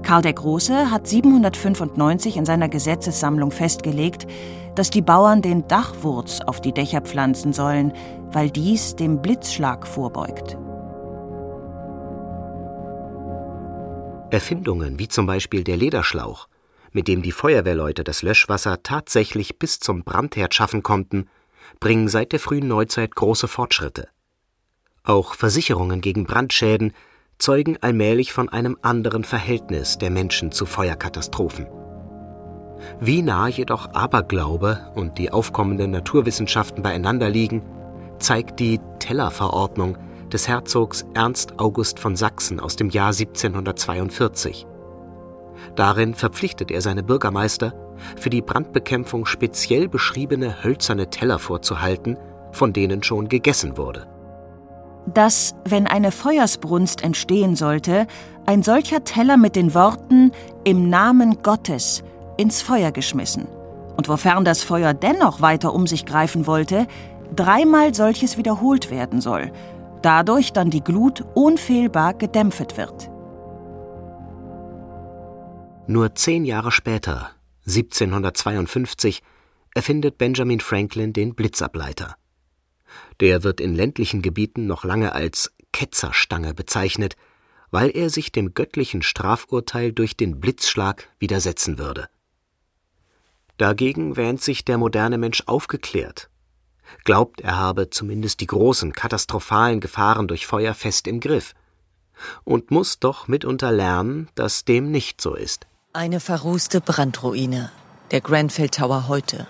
Karl 0.10 0.24
der 0.24 0.34
Große 0.34 0.90
hat 0.90 1.08
795 1.08 2.38
in 2.38 2.44
seiner 2.44 2.68
Gesetzessammlung 2.68 3.52
festgelegt, 3.52 4.26
dass 4.74 4.90
die 4.90 5.04
Bauern 5.04 5.44
den 5.44 5.68
Dachwurz 5.68 6.40
auf 6.42 6.62
die 6.62 6.72
Dächer 6.72 7.02
pflanzen 7.02 7.54
sollen, 7.54 7.94
weil 8.32 8.50
dies 8.50 8.96
dem 8.96 9.22
Blitzschlag 9.22 9.86
vorbeugt. 9.86 10.58
Erfindungen 14.32 14.98
wie 14.98 15.10
zum 15.10 15.28
Beispiel 15.28 15.64
der 15.64 15.78
Lederschlauch, 15.78 16.48
mit 16.92 17.08
dem 17.08 17.22
die 17.22 17.32
Feuerwehrleute 17.32 18.04
das 18.04 18.24
Löschwasser 18.24 18.82
tatsächlich 18.82 19.60
bis 19.60 19.80
zum 19.80 20.04
Brandherd 20.04 20.56
schaffen 20.56 20.82
konnten, 20.82 21.30
bringen 21.80 22.08
seit 22.08 22.32
der 22.32 22.40
frühen 22.40 22.68
Neuzeit 22.68 23.14
große 23.14 23.48
Fortschritte. 23.48 24.08
Auch 25.04 25.36
Versicherungen 25.36 26.02
gegen 26.02 26.26
Brandschäden 26.26 26.94
zeugen 27.40 27.78
allmählich 27.82 28.34
von 28.34 28.50
einem 28.50 28.78
anderen 28.82 29.24
Verhältnis 29.24 29.98
der 29.98 30.12
Menschen 30.12 30.52
zu 30.52 30.66
Feuerkatastrophen. 30.66 31.68
Wie 33.00 33.22
nah 33.22 33.48
jedoch 33.48 33.94
Aberglaube 33.94 34.92
und 34.94 35.18
die 35.18 35.32
aufkommenden 35.32 35.92
Naturwissenschaften 35.92 36.84
beieinander 36.84 37.30
liegen, 37.30 37.64
zeigt 38.20 38.60
die 38.60 38.80
Tellerverordnung 39.00 39.98
des 40.32 40.48
Herzogs 40.48 41.06
Ernst 41.14 41.60
August 41.60 42.00
von 42.00 42.16
Sachsen 42.16 42.60
aus 42.60 42.76
dem 42.76 42.90
Jahr 42.90 43.14
1742. 43.14 44.68
Darin 45.76 46.14
verpflichtet 46.14 46.72
er 46.72 46.82
seine 46.82 47.04
Bürgermeister, 47.04 47.74
für 48.16 48.30
die 48.30 48.42
Brandbekämpfung 48.42 49.26
speziell 49.26 49.90
beschriebene 49.90 50.64
hölzerne 50.64 51.10
Teller 51.10 51.40
vorzuhalten, 51.40 52.18
von 52.52 52.74
denen 52.74 53.04
schon 53.04 53.28
gegessen 53.28 53.78
wurde 53.78 54.08
dass, 55.14 55.56
wenn 55.66 55.88
eine 55.88 56.12
Feuersbrunst 56.12 57.04
entstehen 57.04 57.56
sollte, 57.56 58.08
ein 58.46 58.64
solcher 58.64 59.04
Teller 59.04 59.38
mit 59.38 59.56
den 59.56 59.74
Worten 59.74 60.32
Im 60.64 60.90
Namen 60.90 61.42
Gottes 61.44 62.04
ins 62.38 62.62
Feuer 62.62 62.92
geschmissen 62.92 63.48
und 63.98 64.08
wofern 64.08 64.46
das 64.46 64.64
Feuer 64.64 64.94
dennoch 64.94 65.42
weiter 65.42 65.74
um 65.74 65.86
sich 65.86 66.06
greifen 66.06 66.48
wollte, 66.48 66.88
dreimal 67.36 67.94
solches 67.94 68.38
wiederholt 68.38 68.90
werden 68.92 69.22
soll, 69.22 69.52
dadurch 70.02 70.54
dann 70.54 70.70
die 70.70 70.84
Glut 70.84 71.26
unfehlbar 71.36 72.14
gedämpft 72.14 72.78
wird. 72.78 73.12
Nur 75.88 76.16
zehn 76.16 76.46
Jahre 76.46 76.72
später, 76.72 77.32
1752, 77.68 79.22
erfindet 79.76 80.18
Benjamin 80.18 80.60
Franklin 80.60 81.14
den 81.14 81.36
Blitzableiter. 81.36 82.16
Der 83.20 83.44
wird 83.44 83.60
in 83.62 83.76
ländlichen 83.76 84.22
Gebieten 84.22 84.68
noch 84.68 84.84
lange 84.84 85.14
als 85.14 85.54
Ketzerstange 85.72 86.54
bezeichnet, 86.54 87.16
weil 87.72 87.96
er 87.96 88.10
sich 88.10 88.32
dem 88.32 88.54
göttlichen 88.54 89.02
Strafurteil 89.02 89.92
durch 89.92 90.18
den 90.18 90.40
Blitzschlag 90.40 91.08
widersetzen 91.20 91.78
würde. 91.78 92.10
Dagegen 93.58 94.16
wähnt 94.16 94.42
sich 94.42 94.66
der 94.66 94.78
moderne 94.78 95.18
Mensch 95.18 95.44
aufgeklärt, 95.46 96.30
glaubt, 97.04 97.42
er 97.42 97.58
habe 97.58 97.90
zumindest 97.90 98.40
die 98.42 98.48
großen 98.48 98.94
katastrophalen 98.94 99.80
Gefahren 99.80 100.28
durch 100.28 100.48
Feuer 100.48 100.74
fest 100.74 101.08
im 101.08 101.20
Griff 101.20 101.54
und 102.44 102.72
muss 102.72 103.00
doch 103.00 103.28
mitunter 103.28 103.72
lernen, 103.72 104.30
dass 104.36 104.66
dem 104.66 104.92
nicht 104.92 105.22
so 105.22 105.36
ist. 105.36 105.68
Eine 105.94 106.20
verrußte 106.20 106.82
Brandruine, 106.82 107.72
der 108.12 108.22
Grenfell 108.22 108.70
Tower 108.70 109.08
heute. 109.08 109.48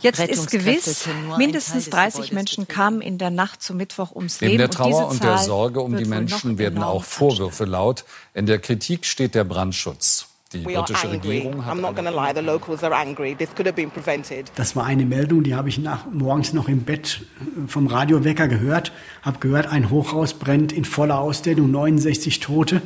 Jetzt 0.00 0.20
ist 0.20 0.50
gewiss, 0.50 1.08
mindestens 1.38 1.88
30 1.90 2.32
Menschen 2.32 2.68
kamen 2.68 3.00
in 3.00 3.18
der 3.18 3.30
Nacht 3.30 3.62
zum 3.62 3.76
Mittwoch 3.76 4.14
ums 4.14 4.40
Leben. 4.40 4.52
Neben 4.52 4.58
der 4.58 4.70
Trauer 4.70 5.06
und, 5.06 5.12
und 5.12 5.24
der 5.24 5.38
Sorge 5.38 5.80
um 5.80 5.96
die 5.96 6.04
Menschen 6.04 6.58
werden 6.58 6.82
auch 6.82 7.04
Vorwürfe 7.04 7.64
laut. 7.64 8.04
In 8.34 8.46
der 8.46 8.58
Kritik 8.58 9.06
steht 9.06 9.34
der 9.34 9.44
Brandschutz. 9.44 10.28
Die 10.54 10.60
britische 10.60 11.10
Regierung 11.10 11.64
hat 11.64 11.72
Das 14.54 14.76
war 14.76 14.84
eine 14.84 15.04
Meldung, 15.04 15.42
die 15.42 15.54
habe 15.54 15.68
ich 15.68 15.78
nach, 15.78 16.06
morgens 16.12 16.52
noch 16.52 16.68
im 16.68 16.82
Bett 16.82 17.22
äh, 17.40 17.68
vom 17.68 17.88
Radiowecker 17.88 18.46
gehört. 18.46 18.92
Habe 19.22 19.38
gehört, 19.40 19.66
ein 19.66 19.90
Hochhaus 19.90 20.34
brennt 20.34 20.72
in 20.72 20.84
voller 20.84 21.18
Ausdehnung, 21.18 21.70
69 21.70 22.40
Tote. 22.40 22.82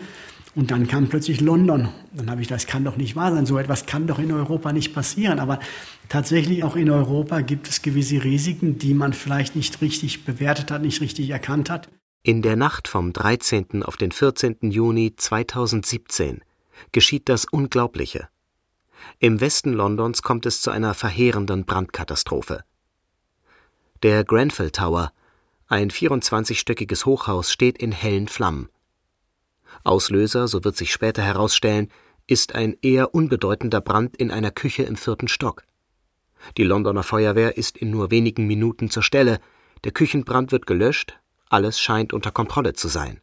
Und 0.58 0.72
dann 0.72 0.88
kam 0.88 1.06
plötzlich 1.06 1.40
London. 1.40 1.88
Dann 2.12 2.28
habe 2.28 2.42
ich 2.42 2.48
das 2.48 2.66
kann 2.66 2.82
doch 2.82 2.96
nicht 2.96 3.14
wahr 3.14 3.32
sein. 3.32 3.46
So 3.46 3.58
etwas 3.58 3.86
kann 3.86 4.08
doch 4.08 4.18
in 4.18 4.32
Europa 4.32 4.72
nicht 4.72 4.92
passieren. 4.92 5.38
Aber 5.38 5.60
tatsächlich 6.08 6.64
auch 6.64 6.74
in 6.74 6.90
Europa 6.90 7.42
gibt 7.42 7.68
es 7.68 7.80
gewisse 7.80 8.24
Risiken, 8.24 8.76
die 8.76 8.92
man 8.92 9.12
vielleicht 9.12 9.54
nicht 9.54 9.80
richtig 9.80 10.24
bewertet 10.24 10.72
hat, 10.72 10.82
nicht 10.82 11.00
richtig 11.00 11.30
erkannt 11.30 11.70
hat. 11.70 11.88
In 12.24 12.42
der 12.42 12.56
Nacht 12.56 12.88
vom 12.88 13.12
13. 13.12 13.84
auf 13.84 13.96
den 13.96 14.10
14. 14.10 14.56
Juni 14.62 15.14
2017 15.14 16.42
geschieht 16.90 17.28
das 17.28 17.44
Unglaubliche. 17.44 18.28
Im 19.20 19.40
Westen 19.40 19.72
Londons 19.72 20.22
kommt 20.22 20.44
es 20.44 20.60
zu 20.60 20.72
einer 20.72 20.94
verheerenden 20.94 21.66
Brandkatastrophe. 21.66 22.64
Der 24.02 24.24
Grenfell 24.24 24.72
Tower, 24.72 25.12
ein 25.68 25.92
24-stöckiges 25.92 27.04
Hochhaus, 27.04 27.52
steht 27.52 27.78
in 27.78 27.92
hellen 27.92 28.26
Flammen. 28.26 28.68
Auslöser, 29.84 30.48
so 30.48 30.64
wird 30.64 30.76
sich 30.76 30.92
später 30.92 31.22
herausstellen, 31.22 31.90
ist 32.26 32.54
ein 32.54 32.76
eher 32.82 33.14
unbedeutender 33.14 33.80
Brand 33.80 34.16
in 34.16 34.30
einer 34.30 34.50
Küche 34.50 34.82
im 34.82 34.96
vierten 34.96 35.28
Stock. 35.28 35.64
Die 36.56 36.64
Londoner 36.64 37.02
Feuerwehr 37.02 37.56
ist 37.56 37.78
in 37.78 37.90
nur 37.90 38.10
wenigen 38.10 38.46
Minuten 38.46 38.90
zur 38.90 39.02
Stelle, 39.02 39.40
der 39.84 39.92
Küchenbrand 39.92 40.52
wird 40.52 40.66
gelöscht, 40.66 41.18
alles 41.48 41.80
scheint 41.80 42.12
unter 42.12 42.30
Kontrolle 42.30 42.74
zu 42.74 42.88
sein. 42.88 43.20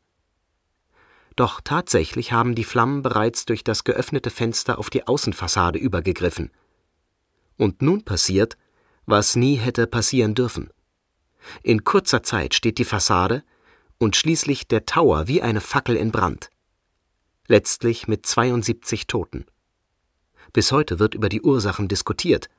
Doch 1.35 1.59
tatsächlich 1.61 2.31
haben 2.31 2.55
die 2.55 2.63
Flammen 2.63 3.01
bereits 3.01 3.45
durch 3.45 3.63
das 3.63 3.83
geöffnete 3.83 4.29
Fenster 4.29 4.79
auf 4.79 4.89
die 4.89 5.05
Außenfassade 5.05 5.77
übergegriffen. 5.77 6.51
Und 7.57 7.81
nun 7.81 8.03
passiert, 8.03 8.57
was 9.05 9.35
nie 9.35 9.55
hätte 9.55 9.85
passieren 9.85 10.33
dürfen. 10.33 10.71
In 11.61 11.83
kurzer 11.83 12.23
Zeit 12.23 12.53
steht 12.53 12.77
die 12.77 12.85
Fassade, 12.85 13.43
und 13.97 14.15
schließlich 14.15 14.67
der 14.67 14.85
Tower 14.85 15.27
wie 15.27 15.41
eine 15.41 15.61
Fackel 15.61 15.95
in 15.95 16.11
Brand. 16.11 16.49
Letztlich 17.47 18.07
mit 18.07 18.25
72 18.25 19.07
Toten. 19.07 19.45
Bis 20.53 20.71
heute 20.71 20.99
wird 20.99 21.15
über 21.15 21.29
die 21.29 21.41
Ursachen 21.41 21.87
diskutiert, 21.87 22.49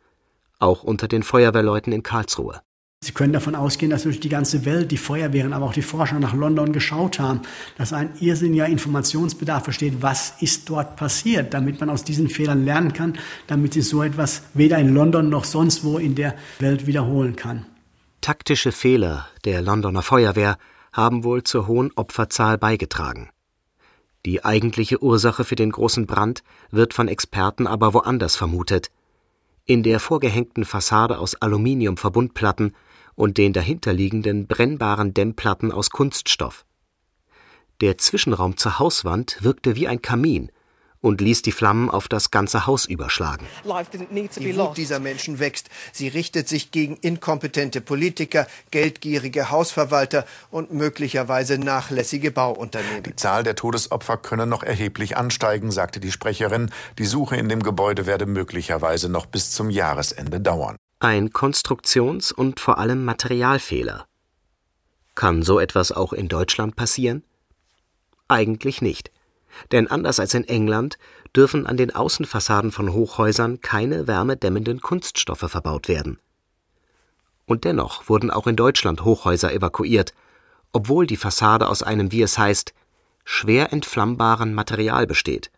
auch 0.58 0.82
unter 0.82 1.08
den 1.08 1.22
Feuerwehrleuten 1.22 1.92
in 1.92 2.02
Karlsruhe. 2.02 2.60
Sie 3.02 3.12
können 3.12 3.32
davon 3.32 3.54
ausgehen, 3.54 3.90
dass 3.90 4.04
durch 4.04 4.20
die 4.20 4.28
ganze 4.28 4.64
Welt 4.64 4.90
die 4.90 4.96
Feuerwehren, 4.96 5.52
aber 5.52 5.66
auch 5.66 5.72
die 5.72 5.82
Forscher 5.82 6.18
nach 6.18 6.34
London 6.34 6.72
geschaut 6.72 7.18
haben, 7.18 7.42
dass 7.76 7.92
ein 7.92 8.10
irrsinniger 8.20 8.66
Informationsbedarf 8.66 9.64
besteht, 9.64 10.02
was 10.02 10.34
ist 10.40 10.68
dort 10.68 10.96
passiert, 10.96 11.52
damit 11.52 11.78
man 11.78 11.90
aus 11.90 12.04
diesen 12.04 12.28
Fehlern 12.28 12.64
lernen 12.64 12.92
kann, 12.94 13.18
damit 13.46 13.74
sich 13.74 13.88
so 13.88 14.02
etwas 14.02 14.42
weder 14.54 14.78
in 14.78 14.94
London 14.94 15.28
noch 15.28 15.44
sonst 15.44 15.84
wo 15.84 15.98
in 15.98 16.14
der 16.14 16.36
Welt 16.58 16.86
wiederholen 16.86 17.36
kann. 17.36 17.66
Taktische 18.22 18.72
Fehler 18.72 19.28
der 19.44 19.62
Londoner 19.62 20.02
Feuerwehr 20.02 20.58
haben 20.96 21.24
wohl 21.24 21.42
zur 21.42 21.66
hohen 21.66 21.92
Opferzahl 21.94 22.56
beigetragen. 22.56 23.28
Die 24.24 24.44
eigentliche 24.44 25.02
Ursache 25.02 25.44
für 25.44 25.54
den 25.54 25.70
großen 25.70 26.06
Brand 26.06 26.42
wird 26.70 26.94
von 26.94 27.06
Experten 27.06 27.66
aber 27.66 27.94
woanders 27.94 28.34
vermutet. 28.34 28.90
In 29.66 29.82
der 29.82 30.00
vorgehängten 30.00 30.64
Fassade 30.64 31.18
aus 31.18 31.34
Aluminiumverbundplatten 31.36 32.74
und 33.14 33.38
den 33.38 33.52
dahinterliegenden 33.52 34.46
brennbaren 34.46 35.14
Dämmplatten 35.14 35.70
aus 35.70 35.90
Kunststoff. 35.90 36.64
Der 37.80 37.98
Zwischenraum 37.98 38.56
zur 38.56 38.78
Hauswand 38.78 39.38
wirkte 39.42 39.76
wie 39.76 39.86
ein 39.86 40.00
Kamin 40.00 40.50
und 41.06 41.20
ließ 41.20 41.42
die 41.42 41.52
Flammen 41.52 41.88
auf 41.88 42.08
das 42.08 42.32
ganze 42.32 42.66
Haus 42.66 42.84
überschlagen. 42.84 43.46
Die 43.64 44.56
Wut 44.56 44.76
dieser 44.76 44.98
Menschen 44.98 45.38
wächst. 45.38 45.70
Sie 45.92 46.08
richtet 46.08 46.48
sich 46.48 46.72
gegen 46.72 46.96
inkompetente 46.96 47.80
Politiker, 47.80 48.48
geldgierige 48.72 49.50
Hausverwalter 49.50 50.26
und 50.50 50.72
möglicherweise 50.72 51.58
nachlässige 51.58 52.32
Bauunternehmen. 52.32 53.04
Die 53.04 53.14
Zahl 53.14 53.44
der 53.44 53.54
Todesopfer 53.54 54.16
könne 54.16 54.48
noch 54.48 54.64
erheblich 54.64 55.16
ansteigen, 55.16 55.70
sagte 55.70 56.00
die 56.00 56.10
Sprecherin. 56.10 56.72
Die 56.98 57.06
Suche 57.06 57.36
in 57.36 57.48
dem 57.48 57.62
Gebäude 57.62 58.06
werde 58.06 58.26
möglicherweise 58.26 59.08
noch 59.08 59.26
bis 59.26 59.52
zum 59.52 59.70
Jahresende 59.70 60.40
dauern. 60.40 60.74
Ein 60.98 61.30
Konstruktions- 61.30 62.32
und 62.32 62.58
vor 62.58 62.78
allem 62.78 63.04
Materialfehler. 63.04 64.06
Kann 65.14 65.44
so 65.44 65.60
etwas 65.60 65.92
auch 65.92 66.12
in 66.12 66.26
Deutschland 66.26 66.74
passieren? 66.74 67.22
Eigentlich 68.26 68.82
nicht. 68.82 69.12
Denn 69.72 69.88
anders 69.88 70.20
als 70.20 70.34
in 70.34 70.44
England 70.44 70.98
dürfen 71.34 71.66
an 71.66 71.76
den 71.76 71.94
Außenfassaden 71.94 72.72
von 72.72 72.92
Hochhäusern 72.92 73.60
keine 73.60 74.06
wärmedämmenden 74.06 74.80
Kunststoffe 74.80 75.50
verbaut 75.50 75.88
werden. 75.88 76.18
Und 77.46 77.64
dennoch 77.64 78.08
wurden 78.08 78.30
auch 78.30 78.46
in 78.46 78.56
Deutschland 78.56 79.04
Hochhäuser 79.04 79.52
evakuiert, 79.52 80.14
obwohl 80.72 81.06
die 81.06 81.16
Fassade 81.16 81.68
aus 81.68 81.82
einem, 81.82 82.12
wie 82.12 82.22
es 82.22 82.38
heißt, 82.38 82.74
schwer 83.24 83.72
entflammbaren 83.72 84.54
Material 84.54 85.06
besteht. 85.06 85.50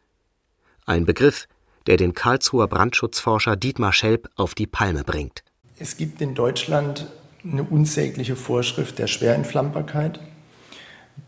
Ein 0.86 1.04
Begriff, 1.06 1.48
der 1.86 1.96
den 1.96 2.14
Karlsruher 2.14 2.68
Brandschutzforscher 2.68 3.56
Dietmar 3.56 3.92
Schelp 3.92 4.28
auf 4.36 4.54
die 4.54 4.66
Palme 4.66 5.04
bringt. 5.04 5.42
Es 5.78 5.96
gibt 5.96 6.20
in 6.20 6.34
Deutschland 6.34 7.06
eine 7.44 7.62
unsägliche 7.62 8.36
Vorschrift 8.36 8.98
der 8.98 9.06
Schwerentflammbarkeit. 9.06 10.20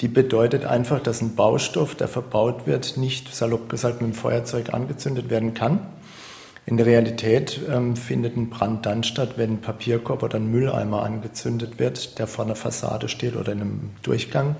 Die 0.00 0.08
bedeutet 0.08 0.64
einfach, 0.64 1.00
dass 1.00 1.20
ein 1.20 1.34
Baustoff, 1.34 1.94
der 1.94 2.08
verbaut 2.08 2.66
wird, 2.66 2.96
nicht 2.96 3.34
salopp 3.34 3.68
gesagt 3.68 4.00
mit 4.00 4.12
dem 4.12 4.14
Feuerzeug 4.14 4.72
angezündet 4.72 5.30
werden 5.30 5.54
kann. 5.54 5.80
In 6.66 6.76
der 6.76 6.86
Realität 6.86 7.60
ähm, 7.68 7.96
findet 7.96 8.36
ein 8.36 8.48
Brand 8.48 8.86
dann 8.86 9.02
statt, 9.02 9.32
wenn 9.36 9.54
ein 9.54 9.60
Papierkorb 9.60 10.22
oder 10.22 10.36
ein 10.36 10.50
Mülleimer 10.50 11.02
angezündet 11.02 11.78
wird, 11.78 12.18
der 12.18 12.26
vor 12.26 12.44
einer 12.44 12.54
Fassade 12.54 13.08
steht 13.08 13.34
oder 13.34 13.52
in 13.52 13.60
einem 13.60 13.90
Durchgang. 14.02 14.56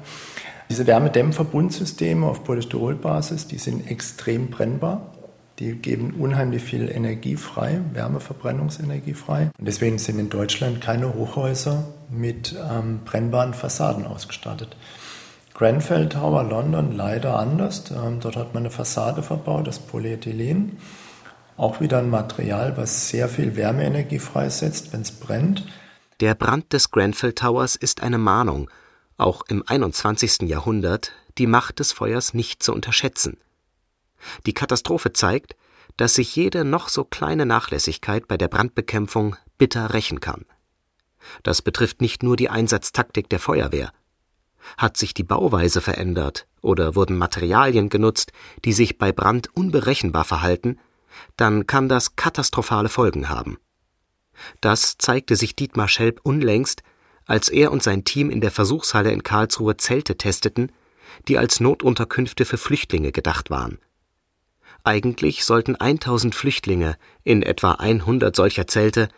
Diese 0.71 0.87
Wärmedämmverbundsysteme 0.87 2.27
auf 2.27 2.45
Polystyrolbasis, 2.45 3.47
die 3.47 3.59
sind 3.59 3.91
extrem 3.91 4.49
brennbar. 4.49 5.15
Die 5.59 5.73
geben 5.73 6.15
unheimlich 6.19 6.63
viel 6.63 6.89
Energie 6.89 7.37
frei, 7.37 7.81
Wärmeverbrennungsenergie 7.93 9.15
frei. 9.15 9.51
Und 9.59 9.69
deswegen 9.69 9.99
sind 9.99 10.19
in 10.19 10.31
Deutschland 10.31 10.81
keine 10.81 11.15
Hochhäuser 11.15 11.85
mit 12.09 12.55
ähm, 12.71 13.01
brennbaren 13.05 13.53
Fassaden 13.53 14.07
ausgestattet. 14.07 14.77
Grenfell 15.61 16.09
Tower 16.09 16.43
London 16.45 16.97
leider 16.97 17.39
anders. 17.39 17.91
Ähm, 17.91 18.19
dort 18.19 18.37
hat 18.37 18.55
man 18.55 18.63
eine 18.63 18.71
Fassade 18.71 19.23
verbaut, 19.23 19.67
das 19.67 19.79
Polyethylen. 19.79 20.79
Auch 21.59 21.83
wieder 21.83 21.99
ein 21.99 22.09
Material, 22.09 22.79
was 22.79 23.11
sehr 23.11 23.29
viel 23.29 23.57
Wärmeenergie 23.57 24.21
freisetzt, 24.21 24.95
wenn 24.95 25.03
es 25.03 25.13
brennt. 25.13 25.67
Der 26.21 26.35
Brand 26.35 26.73
des 26.73 26.91
Grenfell 26.91 27.35
Towers 27.35 27.77
ist 27.77 28.03
eine 28.03 28.17
Mahnung, 28.17 28.71
auch 29.19 29.43
im 29.49 29.63
21. 29.67 30.49
Jahrhundert 30.49 31.13
die 31.37 31.47
Macht 31.47 31.79
des 31.79 31.93
Feuers 31.93 32.33
nicht 32.33 32.63
zu 32.63 32.73
unterschätzen. 32.73 33.37
Die 34.47 34.55
Katastrophe 34.55 35.13
zeigt, 35.13 35.57
dass 35.99 36.15
sich 36.15 36.35
jede 36.35 36.65
noch 36.65 36.89
so 36.89 37.05
kleine 37.05 37.45
Nachlässigkeit 37.45 38.27
bei 38.29 38.39
der 38.39 38.49
Brandbekämpfung 38.49 39.37
bitter 39.59 39.93
rächen 39.93 40.21
kann. 40.21 40.47
Das 41.43 41.61
betrifft 41.61 42.01
nicht 42.01 42.23
nur 42.23 42.37
die 42.37 42.49
Einsatztaktik 42.49 43.29
der 43.29 43.41
Feuerwehr. 43.41 43.93
Hat 44.77 44.97
sich 44.97 45.15
die 45.15 45.25
Bauweise 45.25 45.81
verändert 45.81 46.47
oder 46.61 46.95
wurden 46.95 47.17
Materialien 47.17 47.89
genutzt, 47.89 48.33
die 48.65 48.73
sich 48.73 48.99
bei 48.99 49.13
Brand 49.13 49.55
unberechenbar 49.55 50.25
verhalten, 50.25 50.79
dann 51.37 51.67
kann 51.67 51.89
das 51.89 52.17
katastrophale 52.17 52.89
Folgen 52.89 53.29
haben. 53.29 53.59
Das 54.61 54.97
zeigte 54.99 55.37
sich 55.37 55.57
Dietmar 55.57 55.89
Schelp 55.89 56.21
unlängst, 56.23 56.83
als 57.27 57.49
er 57.49 57.73
und 57.73 57.83
sein 57.83 58.05
Team 58.05 58.31
in 58.31 58.41
der 58.41 58.51
Versuchshalle 58.51 59.13
in 59.13 59.23
Karlsruhe 59.23 59.77
Zelte 59.77 60.17
testeten, 60.17 60.73
die 61.29 61.39
als 61.39 61.61
Notunterkünfte 61.61 62.45
für 62.45 62.59
Flüchtlinge 62.59 63.13
gedacht 63.13 63.51
waren. 63.51 63.79
Eigentlich 64.83 65.45
sollten 65.45 65.77
1000 65.77 66.35
Flüchtlinge 66.35 66.97
in 67.23 67.43
etwa 67.43 67.73
100 67.73 68.35
solcher 68.35 68.67
Zelte 68.67 69.09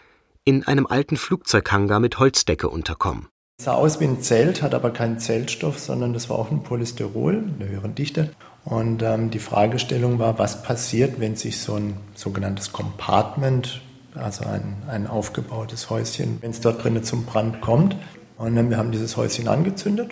in 0.44 0.64
einem 0.66 0.86
alten 0.86 1.16
Flugzeughangar 1.16 2.00
mit 2.00 2.18
Holzdecke 2.18 2.68
unterkommen. 2.68 3.28
Sah 3.62 3.74
aus 3.74 4.00
wie 4.00 4.06
ein 4.06 4.20
Zelt, 4.20 4.60
hat 4.60 4.74
aber 4.74 4.90
keinen 4.90 5.20
Zeltstoff, 5.20 5.78
sondern 5.78 6.12
das 6.14 6.28
war 6.28 6.36
auch 6.36 6.50
ein 6.50 6.64
Polystyrol, 6.64 7.44
eine 7.60 7.68
höheren 7.68 7.94
Dichte. 7.94 8.30
Und 8.64 9.04
ähm, 9.04 9.30
die 9.30 9.38
Fragestellung 9.38 10.18
war, 10.18 10.36
was 10.40 10.64
passiert, 10.64 11.20
wenn 11.20 11.36
sich 11.36 11.60
so 11.60 11.76
ein 11.76 11.94
sogenanntes 12.16 12.72
Compartment, 12.72 13.80
also 14.16 14.44
ein, 14.46 14.82
ein 14.88 15.06
aufgebautes 15.06 15.90
Häuschen, 15.90 16.38
wenn 16.40 16.50
es 16.50 16.60
dort 16.60 16.82
drinnen 16.82 17.04
zum 17.04 17.24
Brand 17.24 17.60
kommt. 17.60 17.94
Und 18.36 18.56
dann, 18.56 18.68
wir 18.68 18.78
haben 18.78 18.90
dieses 18.90 19.16
Häuschen 19.16 19.46
angezündet 19.46 20.10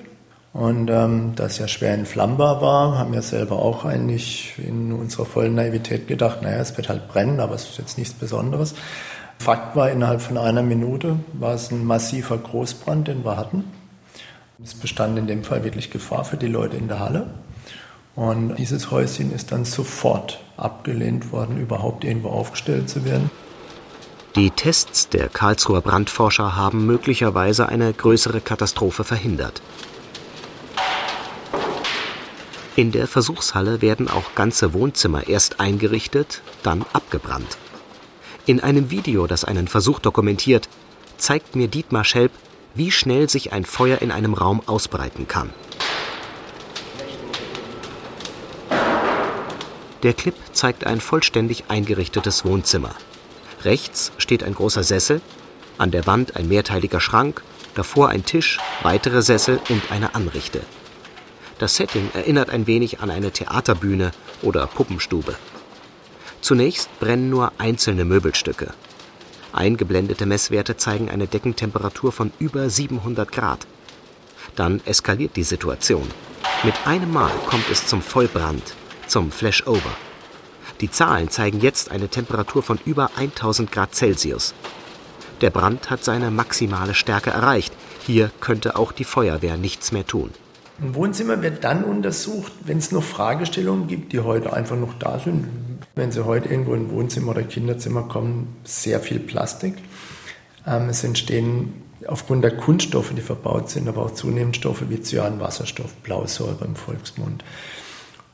und 0.52 0.88
ähm, 0.88 1.32
das 1.34 1.58
ja 1.58 1.66
schwer 1.66 1.94
entflammbar 1.94 2.62
war, 2.62 2.98
haben 2.98 3.12
wir 3.12 3.22
selber 3.22 3.58
auch 3.58 3.84
eigentlich 3.84 4.54
in 4.58 4.92
unserer 4.92 5.26
vollen 5.26 5.56
Naivität 5.56 6.06
gedacht, 6.06 6.42
naja, 6.42 6.58
es 6.58 6.76
wird 6.76 6.88
halt 6.88 7.08
brennen, 7.08 7.40
aber 7.40 7.56
es 7.56 7.68
ist 7.70 7.78
jetzt 7.78 7.98
nichts 7.98 8.14
Besonderes. 8.14 8.76
Fakt 9.40 9.74
war, 9.74 9.90
innerhalb 9.90 10.20
von 10.20 10.36
einer 10.36 10.62
Minute 10.62 11.16
war 11.32 11.54
es 11.54 11.70
ein 11.70 11.86
massiver 11.86 12.36
Großbrand, 12.36 13.08
den 13.08 13.24
wir 13.24 13.38
hatten. 13.38 13.64
Es 14.62 14.74
bestand 14.74 15.18
in 15.18 15.26
dem 15.26 15.44
Fall 15.44 15.64
wirklich 15.64 15.90
Gefahr 15.90 16.26
für 16.26 16.36
die 16.36 16.46
Leute 16.46 16.76
in 16.76 16.88
der 16.88 17.00
Halle. 17.00 17.26
Und 18.14 18.56
dieses 18.56 18.90
Häuschen 18.90 19.32
ist 19.32 19.50
dann 19.50 19.64
sofort 19.64 20.40
abgelehnt 20.58 21.32
worden, 21.32 21.56
überhaupt 21.56 22.04
irgendwo 22.04 22.28
aufgestellt 22.28 22.90
zu 22.90 23.06
werden. 23.06 23.30
Die 24.36 24.50
Tests 24.50 25.08
der 25.08 25.30
Karlsruher 25.30 25.80
Brandforscher 25.80 26.54
haben 26.54 26.84
möglicherweise 26.84 27.66
eine 27.66 27.94
größere 27.94 28.42
Katastrophe 28.42 29.04
verhindert. 29.04 29.62
In 32.76 32.92
der 32.92 33.06
Versuchshalle 33.06 33.80
werden 33.80 34.06
auch 34.06 34.34
ganze 34.34 34.74
Wohnzimmer 34.74 35.28
erst 35.28 35.60
eingerichtet, 35.60 36.42
dann 36.62 36.84
abgebrannt. 36.92 37.56
In 38.46 38.60
einem 38.60 38.90
Video, 38.90 39.26
das 39.26 39.44
einen 39.44 39.68
Versuch 39.68 39.98
dokumentiert, 39.98 40.68
zeigt 41.18 41.56
mir 41.56 41.68
Dietmar 41.68 42.04
Schelp, 42.04 42.32
wie 42.74 42.90
schnell 42.90 43.28
sich 43.28 43.52
ein 43.52 43.64
Feuer 43.64 44.00
in 44.00 44.10
einem 44.10 44.34
Raum 44.34 44.62
ausbreiten 44.66 45.28
kann. 45.28 45.50
Der 50.02 50.14
Clip 50.14 50.34
zeigt 50.52 50.86
ein 50.86 51.00
vollständig 51.00 51.64
eingerichtetes 51.68 52.44
Wohnzimmer. 52.46 52.94
Rechts 53.64 54.12
steht 54.16 54.42
ein 54.42 54.54
großer 54.54 54.82
Sessel, 54.82 55.20
an 55.76 55.90
der 55.90 56.06
Wand 56.06 56.36
ein 56.36 56.48
mehrteiliger 56.48 57.00
Schrank, 57.00 57.42
davor 57.74 58.08
ein 58.08 58.24
Tisch, 58.24 58.58
weitere 58.82 59.20
Sessel 59.20 59.60
und 59.68 59.92
eine 59.92 60.14
Anrichte. 60.14 60.62
Das 61.58 61.76
Setting 61.76 62.10
erinnert 62.14 62.48
ein 62.48 62.66
wenig 62.66 63.00
an 63.00 63.10
eine 63.10 63.30
Theaterbühne 63.30 64.12
oder 64.40 64.66
Puppenstube. 64.66 65.36
Zunächst 66.40 66.88
brennen 67.00 67.30
nur 67.30 67.52
einzelne 67.58 68.04
Möbelstücke. 68.04 68.72
Eingeblendete 69.52 70.26
Messwerte 70.26 70.76
zeigen 70.76 71.10
eine 71.10 71.26
Deckentemperatur 71.26 72.12
von 72.12 72.32
über 72.38 72.70
700 72.70 73.30
Grad. 73.30 73.66
Dann 74.56 74.80
eskaliert 74.84 75.36
die 75.36 75.42
Situation. 75.42 76.08
Mit 76.62 76.74
einem 76.86 77.12
Mal 77.12 77.32
kommt 77.46 77.68
es 77.70 77.86
zum 77.86 78.02
Vollbrand, 78.02 78.74
zum 79.06 79.30
Flashover. 79.30 79.92
Die 80.80 80.90
Zahlen 80.90 81.28
zeigen 81.28 81.60
jetzt 81.60 81.90
eine 81.90 82.08
Temperatur 82.08 82.62
von 82.62 82.78
über 82.84 83.10
1000 83.16 83.70
Grad 83.70 83.94
Celsius. 83.94 84.54
Der 85.40 85.50
Brand 85.50 85.90
hat 85.90 86.04
seine 86.04 86.30
maximale 86.30 86.94
Stärke 86.94 87.30
erreicht. 87.30 87.72
Hier 88.06 88.30
könnte 88.40 88.76
auch 88.76 88.92
die 88.92 89.04
Feuerwehr 89.04 89.56
nichts 89.56 89.92
mehr 89.92 90.06
tun. 90.06 90.30
Ein 90.82 90.94
Wohnzimmer 90.94 91.42
wird 91.42 91.62
dann 91.62 91.84
untersucht, 91.84 92.52
wenn 92.64 92.78
es 92.78 92.90
noch 92.90 93.02
Fragestellungen 93.02 93.86
gibt, 93.86 94.14
die 94.14 94.20
heute 94.20 94.54
einfach 94.54 94.76
noch 94.76 94.94
da 94.98 95.18
sind. 95.18 95.46
Wenn 95.94 96.10
Sie 96.10 96.24
heute 96.24 96.48
irgendwo 96.48 96.72
in 96.72 96.86
ein 96.86 96.90
Wohnzimmer 96.90 97.32
oder 97.32 97.42
Kinderzimmer 97.42 98.04
kommen, 98.04 98.56
sehr 98.64 99.00
viel 99.00 99.18
Plastik. 99.18 99.74
Ähm, 100.66 100.88
es 100.88 101.04
entstehen 101.04 101.74
aufgrund 102.06 102.44
der 102.44 102.56
Kunststoffe, 102.56 103.12
die 103.14 103.20
verbaut 103.20 103.68
sind, 103.68 103.88
aber 103.88 104.06
auch 104.06 104.14
zunehmend 104.14 104.56
Stoffe 104.56 104.88
wie 104.88 105.02
Cyanwasserstoff, 105.02 105.92
Blausäure 105.96 106.64
im 106.64 106.76
Volksmund. 106.76 107.44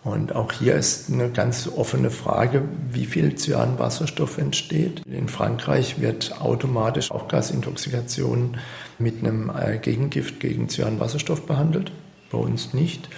Und 0.05 0.37
auch 0.37 0.53
hier 0.53 0.77
ist 0.77 1.11
eine 1.11 1.31
ganz 1.31 1.69
offene 1.75 2.11
Frage, 2.13 2.63
wie 2.93 3.07
viel 3.07 3.35
Cyanwasserstoff 3.35 4.39
entsteht. 4.39 5.03
In 5.05 5.29
Frankreich 5.29 6.01
wird 6.01 6.41
automatisch 6.41 7.11
auch 7.11 7.27
Gasintoxikation 7.27 8.59
mit 9.01 9.19
einem 9.19 9.51
äh, 9.51 9.79
Gegengift 9.79 10.39
gegen 10.39 10.69
Cyanwasserstoff 10.69 11.45
behandelt 11.45 11.91
bei 12.31 12.39
uns 12.39 12.75
nicht. 12.75 13.09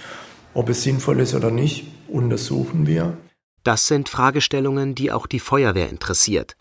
Ob 0.53 0.69
es 0.69 0.83
sinnvoll 0.83 1.19
ist 1.19 1.35
oder 1.35 1.51
nicht, 1.51 1.87
untersuchen 2.07 2.87
wir. 2.87 3.17
Das 3.63 3.87
sind 3.87 4.09
Fragestellungen, 4.09 4.95
die 4.95 5.11
auch 5.11 5.27
die 5.27 5.39
Feuerwehr 5.39 5.89
interessiert. 5.89 6.55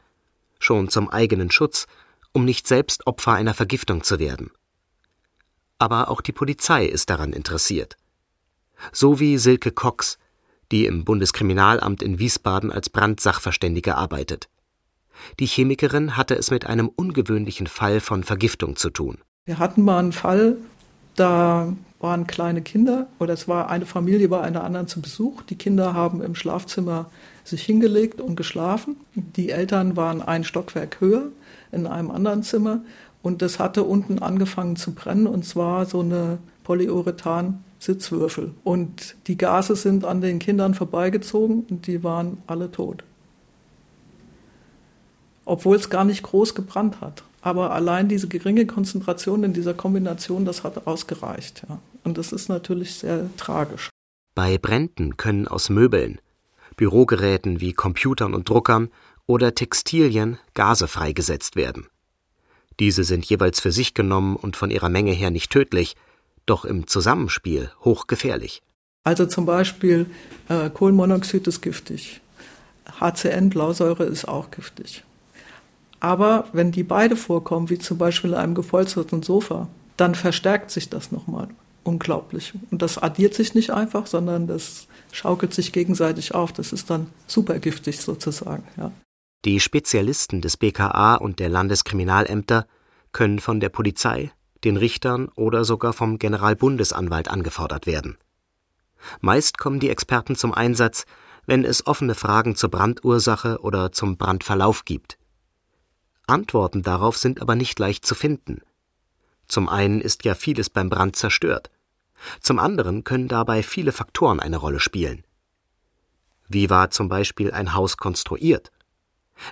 Schon 0.58 0.88
zum 0.88 1.08
eigenen 1.08 1.50
Schutz, 1.50 1.86
um 2.32 2.44
nicht 2.44 2.66
selbst 2.66 3.06
Opfer 3.06 3.32
einer 3.32 3.54
Vergiftung 3.54 4.02
zu 4.02 4.18
werden. 4.18 4.50
Aber 5.78 6.10
auch 6.10 6.20
die 6.20 6.32
Polizei 6.32 6.84
ist 6.84 7.08
daran 7.08 7.32
interessiert. 7.32 7.96
So 8.92 9.20
wie 9.20 9.38
Silke 9.38 9.72
Cox, 9.72 10.18
die 10.70 10.86
im 10.86 11.04
Bundeskriminalamt 11.04 12.02
in 12.02 12.18
Wiesbaden 12.18 12.70
als 12.70 12.90
Brandsachverständige 12.90 13.96
arbeitet. 13.96 14.48
Die 15.40 15.46
Chemikerin 15.46 16.16
hatte 16.16 16.34
es 16.34 16.50
mit 16.50 16.66
einem 16.66 16.88
ungewöhnlichen 16.88 17.66
Fall 17.66 18.00
von 18.00 18.22
Vergiftung 18.22 18.76
zu 18.76 18.90
tun. 18.90 19.18
Wir 19.46 19.58
hatten 19.58 19.82
mal 19.82 19.98
einen 19.98 20.12
Fall, 20.12 20.58
da 21.18 21.72
waren 22.00 22.26
kleine 22.26 22.62
Kinder 22.62 23.08
oder 23.18 23.34
es 23.34 23.48
war 23.48 23.68
eine 23.68 23.86
Familie 23.86 24.28
bei 24.28 24.40
einer 24.40 24.62
anderen 24.62 24.86
zu 24.86 25.00
Besuch. 25.00 25.42
Die 25.42 25.56
Kinder 25.56 25.94
haben 25.94 26.22
im 26.22 26.34
Schlafzimmer 26.34 27.06
sich 27.44 27.64
hingelegt 27.64 28.20
und 28.20 28.36
geschlafen. 28.36 28.96
Die 29.14 29.50
Eltern 29.50 29.96
waren 29.96 30.22
ein 30.22 30.44
Stockwerk 30.44 31.00
höher 31.00 31.28
in 31.72 31.86
einem 31.86 32.10
anderen 32.10 32.42
Zimmer 32.42 32.80
und 33.22 33.42
es 33.42 33.58
hatte 33.58 33.82
unten 33.82 34.20
angefangen 34.20 34.76
zu 34.76 34.94
brennen 34.94 35.26
und 35.26 35.44
zwar 35.44 35.86
so 35.86 36.00
eine 36.00 36.38
Polyurethan-Sitzwürfel. 36.64 38.52
Und 38.62 39.16
die 39.26 39.36
Gase 39.36 39.74
sind 39.74 40.04
an 40.04 40.20
den 40.20 40.38
Kindern 40.38 40.74
vorbeigezogen 40.74 41.66
und 41.68 41.86
die 41.86 42.04
waren 42.04 42.38
alle 42.46 42.70
tot. 42.70 43.02
Obwohl 45.44 45.76
es 45.76 45.90
gar 45.90 46.04
nicht 46.04 46.22
groß 46.22 46.54
gebrannt 46.54 47.00
hat. 47.00 47.24
Aber 47.48 47.72
allein 47.72 48.10
diese 48.10 48.28
geringe 48.28 48.66
Konzentration 48.66 49.42
in 49.42 49.54
dieser 49.54 49.72
Kombination, 49.72 50.44
das 50.44 50.64
hat 50.64 50.86
ausgereicht. 50.86 51.62
Ja. 51.66 51.78
Und 52.04 52.18
das 52.18 52.30
ist 52.30 52.50
natürlich 52.50 52.96
sehr 52.96 53.30
tragisch. 53.38 53.88
Bei 54.34 54.58
Bränden 54.58 55.16
können 55.16 55.48
aus 55.48 55.70
Möbeln, 55.70 56.20
Bürogeräten 56.76 57.62
wie 57.62 57.72
Computern 57.72 58.34
und 58.34 58.50
Druckern 58.50 58.90
oder 59.26 59.54
Textilien 59.54 60.36
Gase 60.52 60.88
freigesetzt 60.88 61.56
werden. 61.56 61.86
Diese 62.80 63.02
sind 63.02 63.24
jeweils 63.24 63.60
für 63.60 63.72
sich 63.72 63.94
genommen 63.94 64.36
und 64.36 64.54
von 64.54 64.70
ihrer 64.70 64.90
Menge 64.90 65.12
her 65.12 65.30
nicht 65.30 65.50
tödlich, 65.50 65.96
doch 66.44 66.66
im 66.66 66.86
Zusammenspiel 66.86 67.70
hochgefährlich. 67.82 68.60
Also 69.04 69.24
zum 69.24 69.46
Beispiel 69.46 70.04
äh, 70.50 70.68
Kohlenmonoxid 70.68 71.46
ist 71.46 71.62
giftig, 71.62 72.20
HCN, 73.00 73.48
Blausäure 73.48 74.04
ist 74.04 74.28
auch 74.28 74.50
giftig. 74.50 75.02
Aber 76.00 76.46
wenn 76.52 76.72
die 76.72 76.84
beide 76.84 77.16
vorkommen, 77.16 77.70
wie 77.70 77.78
zum 77.78 77.98
Beispiel 77.98 78.30
in 78.30 78.36
einem 78.36 78.54
gepolsterten 78.54 79.22
Sofa, 79.22 79.68
dann 79.96 80.14
verstärkt 80.14 80.70
sich 80.70 80.88
das 80.88 81.10
nochmal 81.10 81.48
unglaublich. 81.82 82.52
Und 82.70 82.82
das 82.82 82.98
addiert 82.98 83.34
sich 83.34 83.54
nicht 83.54 83.70
einfach, 83.70 84.06
sondern 84.06 84.46
das 84.46 84.86
schaukelt 85.10 85.54
sich 85.54 85.72
gegenseitig 85.72 86.34
auf. 86.34 86.52
Das 86.52 86.72
ist 86.72 86.90
dann 86.90 87.08
supergiftig 87.26 88.00
sozusagen. 88.00 88.62
Ja. 88.76 88.92
Die 89.44 89.60
Spezialisten 89.60 90.40
des 90.40 90.56
BKA 90.56 91.14
und 91.14 91.40
der 91.40 91.48
Landeskriminalämter 91.48 92.66
können 93.12 93.38
von 93.38 93.60
der 93.60 93.70
Polizei, 93.70 94.30
den 94.64 94.76
Richtern 94.76 95.28
oder 95.34 95.64
sogar 95.64 95.92
vom 95.92 96.18
Generalbundesanwalt 96.18 97.28
angefordert 97.28 97.86
werden. 97.86 98.18
Meist 99.20 99.58
kommen 99.58 99.80
die 99.80 99.90
Experten 99.90 100.36
zum 100.36 100.52
Einsatz, 100.52 101.04
wenn 101.46 101.64
es 101.64 101.86
offene 101.86 102.14
Fragen 102.14 102.56
zur 102.56 102.70
Brandursache 102.70 103.60
oder 103.62 103.92
zum 103.92 104.16
Brandverlauf 104.16 104.84
gibt. 104.84 105.17
Antworten 106.28 106.82
darauf 106.82 107.16
sind 107.16 107.40
aber 107.40 107.54
nicht 107.56 107.78
leicht 107.78 108.06
zu 108.06 108.14
finden. 108.14 108.60
Zum 109.46 109.68
einen 109.68 110.00
ist 110.00 110.24
ja 110.24 110.34
vieles 110.34 110.68
beim 110.70 110.90
Brand 110.90 111.16
zerstört. 111.16 111.70
Zum 112.40 112.58
anderen 112.58 113.04
können 113.04 113.28
dabei 113.28 113.62
viele 113.62 113.92
Faktoren 113.92 114.40
eine 114.40 114.58
Rolle 114.58 114.80
spielen. 114.80 115.24
Wie 116.48 116.70
war 116.70 116.90
zum 116.90 117.08
Beispiel 117.08 117.52
ein 117.52 117.74
Haus 117.74 117.96
konstruiert? 117.96 118.70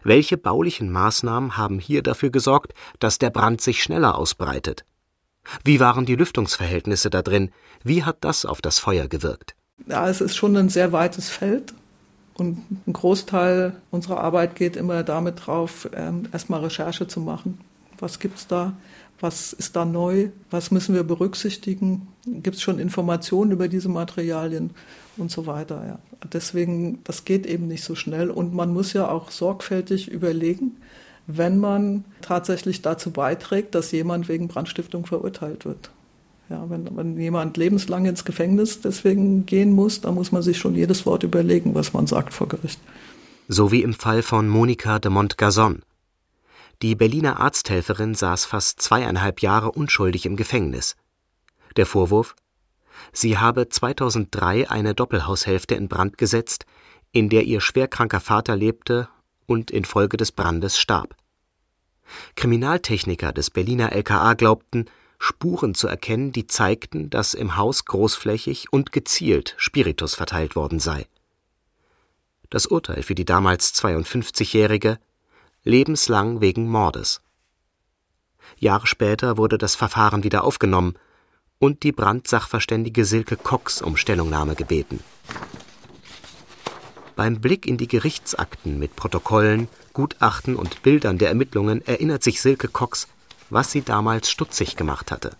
Welche 0.03 0.37
baulichen 0.37 0.91
Maßnahmen 0.91 1.57
haben 1.57 1.79
hier 1.79 2.03
dafür 2.03 2.31
gesorgt, 2.31 2.75
dass 2.99 3.19
der 3.19 3.31
Brand 3.31 3.61
sich 3.61 3.83
schneller 3.83 4.17
ausbreitet? 4.17 4.85
Wie 5.62 5.79
waren 5.79 6.07
die 6.07 6.17
Lüftungsverhältnisse 6.17 7.09
da 7.09 7.23
drin? 7.23 7.53
Wie 7.85 8.03
hat 8.03 8.19
das 8.23 8.45
auf 8.45 8.61
das 8.61 8.79
Feuer 8.79 9.07
gewirkt? 9.07 9.55
Ja, 9.87 10.09
es 10.09 10.21
ist 10.21 10.37
schon 10.37 10.57
ein 10.57 10.69
sehr 10.69 10.93
weites 10.93 11.29
Feld. 11.29 11.73
Und 12.38 12.59
ein 12.87 12.92
Großteil 12.92 13.75
unserer 13.90 14.20
Arbeit 14.20 14.57
geht 14.57 14.77
immer 14.77 15.03
damit 15.03 15.46
drauf, 15.46 15.88
ähm, 15.94 16.29
erstmal 16.33 16.61
Recherche 16.61 17.09
zu 17.09 17.20
machen. 17.20 17.59
Was 17.99 18.18
gibt 18.18 18.38
es 18.38 18.46
da? 18.46 18.75
Was 19.20 19.55
ist 19.55 19.77
da 19.77 19.87
neu? 19.87 20.29
Was 20.51 20.70
müssen 20.70 20.94
wir 20.94 21.03
berücksichtigen? 21.03 22.09
Gibt 22.27 22.57
es 22.57 22.62
schon 22.62 22.79
Informationen 22.79 23.53
über 23.53 23.68
diese 23.68 23.88
Materialien 23.88 24.70
und 25.16 25.31
so 25.31 25.46
weiter? 25.46 25.83
Ja. 25.87 25.99
Deswegen, 26.31 27.01
das 27.05 27.25
geht 27.25 27.46
eben 27.46 27.68
nicht 27.68 27.85
so 27.85 27.94
schnell. 27.94 28.31
Und 28.31 28.53
man 28.53 28.72
muss 28.72 28.92
ja 28.92 29.09
auch 29.09 29.31
sorgfältig 29.31 30.09
überlegen, 30.09 30.77
wenn 31.27 31.59
man 31.59 32.05
tatsächlich 32.20 32.83
dazu 32.83 33.11
beiträgt, 33.11 33.75
dass 33.75 33.92
jemand 33.92 34.29
wegen 34.29 34.49
Brandstiftung 34.49 35.07
verurteilt 35.07 35.64
wird. 35.64 35.90
Ja, 36.49 36.71
wenn, 36.71 36.97
wenn 36.97 37.19
jemand 37.19 37.57
lebenslang 37.57 38.05
ins 38.07 38.25
Gefängnis 38.25 38.81
deswegen 38.81 39.47
gehen 39.47 39.73
muss, 39.73 40.01
dann 40.01 40.15
muss 40.15 40.31
man 40.31 40.43
sich 40.43 40.59
schon 40.59 40.77
jedes 40.77 41.05
Wort 41.05 41.25
überlegen, 41.25 41.75
was 41.75 41.93
man 41.93 42.07
sagt 42.07 42.33
vor 42.33 42.47
Gericht. 42.49 42.81
So 43.49 43.73
wie 43.73 43.83
im 43.83 43.95
Fall 43.95 44.23
von 44.23 44.49
Monika 44.49 44.99
de 44.99 45.11
Montgazon. 45.11 45.83
Die 46.83 46.95
Berliner 46.95 47.41
Arzthelferin 47.41 48.15
saß 48.15 48.45
fast 48.45 48.81
zweieinhalb 48.81 49.41
Jahre 49.41 49.73
unschuldig 49.73 50.27
im 50.27 50.37
Gefängnis. 50.37 50.97
Der 51.77 51.87
Vorwurf? 51.87 52.37
Sie 53.13 53.39
habe 53.39 53.69
2003 53.69 54.71
eine 54.71 54.95
Doppelhaushälfte 54.95 55.75
in 55.75 55.89
Brand 55.89 56.19
gesetzt, 56.19 56.67
in 57.13 57.29
der 57.29 57.45
ihr 57.45 57.61
schwerkranker 57.61 58.21
Vater 58.21 58.57
lebte 58.57 59.09
und 59.47 59.71
infolge 59.71 60.17
des 60.17 60.33
Brandes 60.33 60.79
starb. 60.79 61.17
Kriminaltechniker 62.37 63.33
des 63.33 63.51
Berliner 63.51 63.93
LKA 63.93 64.35
glaubten, 64.35 64.87
Spuren 65.18 65.74
zu 65.74 65.88
erkennen, 65.88 66.33
die 66.33 66.46
zeigten, 66.46 67.11
dass 67.11 67.35
im 67.35 67.57
Haus 67.57 67.85
großflächig 67.85 68.72
und 68.72 68.92
gezielt 68.92 69.55
Spiritus 69.57 70.14
verteilt 70.14 70.57
worden 70.57 70.79
sei. 70.79 71.07
Das 72.50 72.66
Urteil 72.66 73.02
für 73.02 73.14
die 73.14 73.24
damals 73.24 73.74
52-Jährige 73.74 74.98
lebenslang 75.64 76.40
wegen 76.40 76.68
Mordes. 76.68 77.20
Jahre 78.59 78.87
später 78.87 79.37
wurde 79.37 79.59
das 79.59 79.74
Verfahren 79.74 80.22
wieder 80.22 80.44
aufgenommen 80.44 80.94
und 81.59 81.83
die 81.83 81.92
Brandsachverständige 81.92 83.05
Silke 83.05 83.37
Cox 83.37 83.83
um 83.83 83.96
Stellungnahme 83.96 84.55
gebeten. 84.55 85.00
Beim 87.16 87.40
Blick 87.40 87.66
in 87.66 87.79
die 87.79 87.88
Gerichtsakten 87.88 88.79
mit 88.79 88.94
Protokollen, 88.94 89.68
Gutachten 89.94 90.55
und 90.55 90.83
Bildern 90.83 91.16
der 91.16 91.31
Ermittlungen 91.31 91.85
erinnert 91.87 92.22
sich 92.22 92.42
Silke 92.42 92.68
Cox, 92.68 93.09
was 93.51 93.71
sie 93.71 93.83
damals 93.83 94.31
stutzig 94.31 94.77
gemacht 94.77 95.11
hatte. 95.11 95.33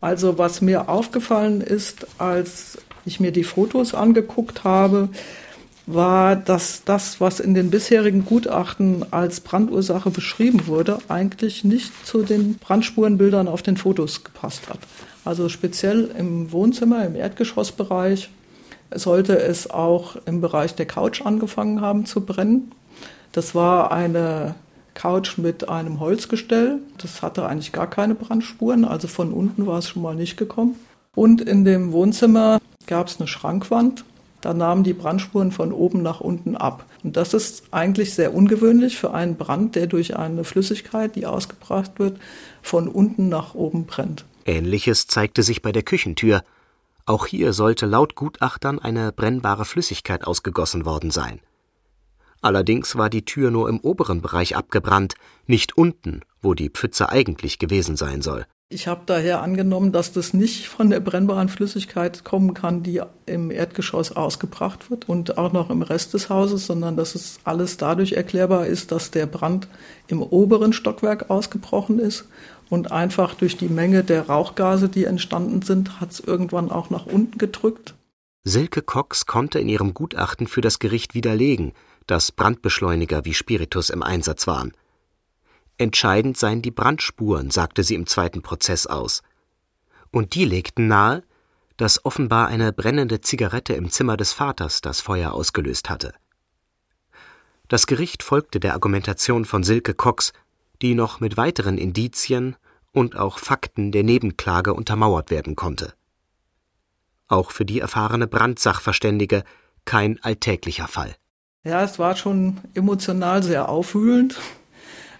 Also 0.00 0.38
was 0.38 0.60
mir 0.60 0.88
aufgefallen 0.88 1.60
ist, 1.60 2.06
als 2.18 2.78
ich 3.06 3.20
mir 3.20 3.32
die 3.32 3.44
Fotos 3.44 3.94
angeguckt 3.94 4.64
habe, 4.64 5.08
war, 5.86 6.34
dass 6.36 6.84
das, 6.84 7.20
was 7.20 7.40
in 7.40 7.54
den 7.54 7.70
bisherigen 7.70 8.24
Gutachten 8.24 9.04
als 9.12 9.40
Brandursache 9.40 10.10
beschrieben 10.10 10.66
wurde, 10.66 10.98
eigentlich 11.08 11.64
nicht 11.64 12.06
zu 12.06 12.22
den 12.22 12.56
Brandspurenbildern 12.56 13.48
auf 13.48 13.62
den 13.62 13.76
Fotos 13.76 14.24
gepasst 14.24 14.68
hat. 14.68 14.78
Also 15.24 15.48
speziell 15.48 16.10
im 16.18 16.52
Wohnzimmer, 16.52 17.04
im 17.04 17.16
Erdgeschossbereich, 17.16 18.30
sollte 18.94 19.38
es 19.38 19.70
auch 19.70 20.16
im 20.26 20.40
Bereich 20.40 20.74
der 20.74 20.86
Couch 20.86 21.22
angefangen 21.22 21.80
haben 21.80 22.06
zu 22.06 22.22
brennen. 22.22 22.72
Das 23.32 23.54
war 23.54 23.90
eine 23.90 24.54
Couch 24.94 25.38
mit 25.38 25.68
einem 25.68 26.00
Holzgestell. 26.00 26.78
Das 26.98 27.22
hatte 27.22 27.46
eigentlich 27.46 27.72
gar 27.72 27.88
keine 27.88 28.14
Brandspuren, 28.14 28.84
also 28.84 29.08
von 29.08 29.32
unten 29.32 29.66
war 29.66 29.78
es 29.78 29.88
schon 29.88 30.02
mal 30.02 30.14
nicht 30.14 30.36
gekommen. 30.36 30.76
Und 31.14 31.40
in 31.40 31.64
dem 31.64 31.92
Wohnzimmer 31.92 32.60
gab 32.86 33.08
es 33.08 33.18
eine 33.18 33.28
Schrankwand 33.28 34.04
da 34.44 34.52
nahmen 34.52 34.84
die 34.84 34.92
Brandspuren 34.92 35.52
von 35.52 35.72
oben 35.72 36.02
nach 36.02 36.20
unten 36.20 36.54
ab. 36.54 36.84
Und 37.02 37.16
das 37.16 37.32
ist 37.32 37.64
eigentlich 37.70 38.12
sehr 38.12 38.34
ungewöhnlich 38.34 38.98
für 38.98 39.14
einen 39.14 39.36
Brand, 39.36 39.74
der 39.74 39.86
durch 39.86 40.18
eine 40.18 40.44
Flüssigkeit, 40.44 41.16
die 41.16 41.24
ausgebracht 41.24 41.92
wird, 41.98 42.20
von 42.60 42.88
unten 42.88 43.30
nach 43.30 43.54
oben 43.54 43.86
brennt. 43.86 44.26
Ähnliches 44.44 45.06
zeigte 45.06 45.42
sich 45.42 45.62
bei 45.62 45.72
der 45.72 45.82
Küchentür. 45.82 46.42
Auch 47.06 47.26
hier 47.26 47.54
sollte 47.54 47.86
laut 47.86 48.16
Gutachtern 48.16 48.78
eine 48.78 49.12
brennbare 49.12 49.64
Flüssigkeit 49.64 50.26
ausgegossen 50.26 50.84
worden 50.84 51.10
sein. 51.10 51.40
Allerdings 52.44 52.94
war 52.94 53.08
die 53.08 53.24
Tür 53.24 53.50
nur 53.50 53.70
im 53.70 53.80
oberen 53.80 54.20
Bereich 54.20 54.54
abgebrannt, 54.54 55.14
nicht 55.46 55.78
unten, 55.78 56.20
wo 56.42 56.52
die 56.52 56.68
Pfütze 56.68 57.08
eigentlich 57.08 57.58
gewesen 57.58 57.96
sein 57.96 58.20
soll. 58.20 58.44
Ich 58.68 58.86
habe 58.86 59.00
daher 59.06 59.40
angenommen, 59.40 59.92
dass 59.92 60.12
das 60.12 60.34
nicht 60.34 60.68
von 60.68 60.90
der 60.90 61.00
brennbaren 61.00 61.48
Flüssigkeit 61.48 62.22
kommen 62.22 62.52
kann, 62.52 62.82
die 62.82 63.00
im 63.24 63.50
Erdgeschoss 63.50 64.12
ausgebracht 64.12 64.90
wird 64.90 65.08
und 65.08 65.38
auch 65.38 65.54
noch 65.54 65.70
im 65.70 65.80
Rest 65.80 66.12
des 66.12 66.28
Hauses, 66.28 66.66
sondern 66.66 66.98
dass 66.98 67.14
es 67.14 67.38
alles 67.44 67.78
dadurch 67.78 68.12
erklärbar 68.12 68.66
ist, 68.66 68.92
dass 68.92 69.10
der 69.10 69.24
Brand 69.24 69.66
im 70.08 70.20
oberen 70.22 70.74
Stockwerk 70.74 71.30
ausgebrochen 71.30 71.98
ist 71.98 72.28
und 72.68 72.92
einfach 72.92 73.32
durch 73.32 73.56
die 73.56 73.68
Menge 73.68 74.04
der 74.04 74.26
Rauchgase, 74.26 74.90
die 74.90 75.04
entstanden 75.04 75.62
sind, 75.62 75.98
hat 75.98 76.10
es 76.10 76.20
irgendwann 76.20 76.70
auch 76.70 76.90
nach 76.90 77.06
unten 77.06 77.38
gedrückt. 77.38 77.94
Silke 78.46 78.82
Cox 78.82 79.24
konnte 79.24 79.58
in 79.58 79.70
ihrem 79.70 79.94
Gutachten 79.94 80.46
für 80.46 80.60
das 80.60 80.78
Gericht 80.78 81.14
widerlegen, 81.14 81.72
dass 82.06 82.32
Brandbeschleuniger 82.32 83.24
wie 83.24 83.34
Spiritus 83.34 83.90
im 83.90 84.02
Einsatz 84.02 84.46
waren. 84.46 84.72
Entscheidend 85.78 86.36
seien 86.36 86.62
die 86.62 86.70
Brandspuren, 86.70 87.50
sagte 87.50 87.82
sie 87.82 87.94
im 87.94 88.06
zweiten 88.06 88.42
Prozess 88.42 88.86
aus. 88.86 89.22
Und 90.10 90.34
die 90.34 90.44
legten 90.44 90.86
nahe, 90.86 91.22
dass 91.76 92.04
offenbar 92.04 92.46
eine 92.46 92.72
brennende 92.72 93.20
Zigarette 93.20 93.74
im 93.74 93.90
Zimmer 93.90 94.16
des 94.16 94.32
Vaters 94.32 94.80
das 94.80 95.00
Feuer 95.00 95.32
ausgelöst 95.32 95.90
hatte. 95.90 96.14
Das 97.68 97.86
Gericht 97.86 98.22
folgte 98.22 98.60
der 98.60 98.74
Argumentation 98.74 99.44
von 99.44 99.64
Silke 99.64 99.94
Cox, 99.94 100.32
die 100.82 100.94
noch 100.94 101.18
mit 101.18 101.36
weiteren 101.36 101.78
Indizien 101.78 102.56
und 102.92 103.16
auch 103.16 103.38
Fakten 103.38 103.90
der 103.90 104.04
Nebenklage 104.04 104.74
untermauert 104.74 105.30
werden 105.30 105.56
konnte. 105.56 105.94
Auch 107.26 107.50
für 107.50 107.64
die 107.64 107.80
erfahrene 107.80 108.26
Brandsachverständige 108.26 109.42
kein 109.84 110.22
alltäglicher 110.22 110.86
Fall. 110.86 111.16
Ja, 111.64 111.82
es 111.82 111.98
war 111.98 112.16
schon 112.16 112.58
emotional 112.74 113.42
sehr 113.42 113.68
aufwühlend 113.68 114.38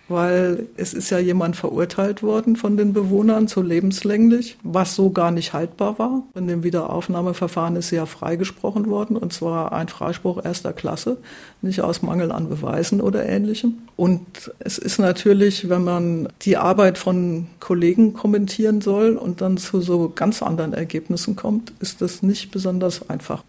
weil 0.09 0.67
es 0.77 0.93
ist 0.93 1.11
ja 1.11 1.19
jemand 1.19 1.57
verurteilt 1.57 2.23
worden 2.23 2.57
von 2.57 2.77
den 2.77 2.93
Bewohnern 2.93 3.49
zu 3.49 3.63
lebenslänglich, 3.63 4.59
was 4.63 4.95
so 4.95 5.11
gar 5.11 5.31
nicht 5.31 5.53
haltbar 5.53 5.99
war. 5.99 6.23
In 6.35 6.47
dem 6.47 6.63
Wiederaufnahmeverfahren 6.63 7.77
ist 7.77 7.89
sie 7.89 7.97
ja 7.97 8.07
freigesprochen 8.07 8.87
worden 8.89 9.17
und 9.17 9.33
zwar 9.33 9.73
ein 9.73 9.89
Freispruch 9.89 10.45
erster 10.45 10.73
Klasse, 10.73 11.19
nicht 11.63 11.81
aus 11.81 12.03
Mangel 12.03 12.33
an 12.33 12.49
Beweisen 12.49 13.01
oder 13.01 13.25
ähnlichem. 13.25 13.79
Und 13.97 14.53
es 14.59 14.77
ist 14.77 14.99
natürlich, 14.99 15.69
wenn 15.69 15.85
man 15.85 16.29
die 16.43 16.57
Arbeit 16.57 16.99
von 16.99 17.47
Kollegen 17.61 18.13
kommentieren 18.13 18.81
soll 18.81 19.17
und 19.17 19.41
dann 19.41 19.57
zu 19.57 19.81
so 19.81 20.13
ganz 20.15 20.43
anderen 20.43 20.75
Ergebnissen 20.75 21.35
kommt, 21.35 21.73
ist 21.81 22.03
das 22.03 22.23
nicht 22.23 22.51
besonders 22.51 23.09
einfach. 23.09 23.43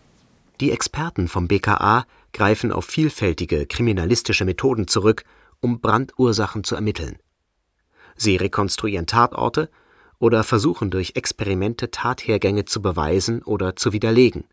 Die 0.61 0.71
Experten 0.71 1.27
vom 1.27 1.49
BKA 1.49 2.05
greifen 2.35 2.71
auf 2.71 2.85
vielfältige 2.85 3.65
kriminalistische 3.65 4.45
Methoden 4.45 4.87
zurück, 4.87 5.23
um 5.61 5.79
Brandursachen 5.79 6.63
zu 6.63 6.75
ermitteln. 6.75 7.17
Sie 8.15 8.35
rekonstruieren 8.35 9.07
Tatorte 9.07 9.69
oder 10.19 10.43
versuchen 10.43 10.91
durch 10.91 11.13
Experimente 11.15 11.91
Tathergänge 11.91 12.65
zu 12.65 12.81
beweisen 12.81 13.41
oder 13.41 13.75
zu 13.75 13.93
widerlegen. 13.93 14.43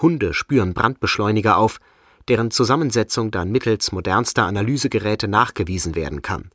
Hunde 0.00 0.34
spüren 0.34 0.74
Brandbeschleuniger 0.74 1.56
auf, 1.56 1.80
deren 2.28 2.50
Zusammensetzung 2.50 3.30
dann 3.30 3.50
mittels 3.50 3.92
modernster 3.92 4.44
Analysegeräte 4.44 5.26
nachgewiesen 5.26 5.94
werden 5.94 6.20
kann. 6.20 6.50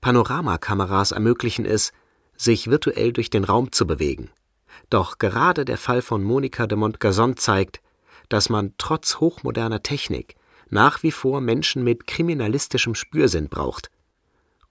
Panoramakameras 0.00 1.12
ermöglichen 1.12 1.64
es, 1.64 1.92
sich 2.36 2.68
virtuell 2.70 3.12
durch 3.12 3.30
den 3.30 3.44
Raum 3.44 3.72
zu 3.72 3.86
bewegen. 3.86 4.30
Doch 4.90 5.18
gerade 5.18 5.64
der 5.64 5.78
Fall 5.78 6.02
von 6.02 6.22
Monika 6.22 6.66
de 6.66 6.76
Montgazon 6.76 7.36
zeigt, 7.36 7.80
dass 8.28 8.48
man 8.48 8.74
trotz 8.78 9.20
hochmoderner 9.20 9.82
Technik 9.82 10.36
nach 10.70 11.02
wie 11.02 11.12
vor 11.12 11.40
Menschen 11.40 11.82
mit 11.82 12.06
kriminalistischem 12.06 12.94
Spürsinn 12.94 13.48
braucht 13.48 13.90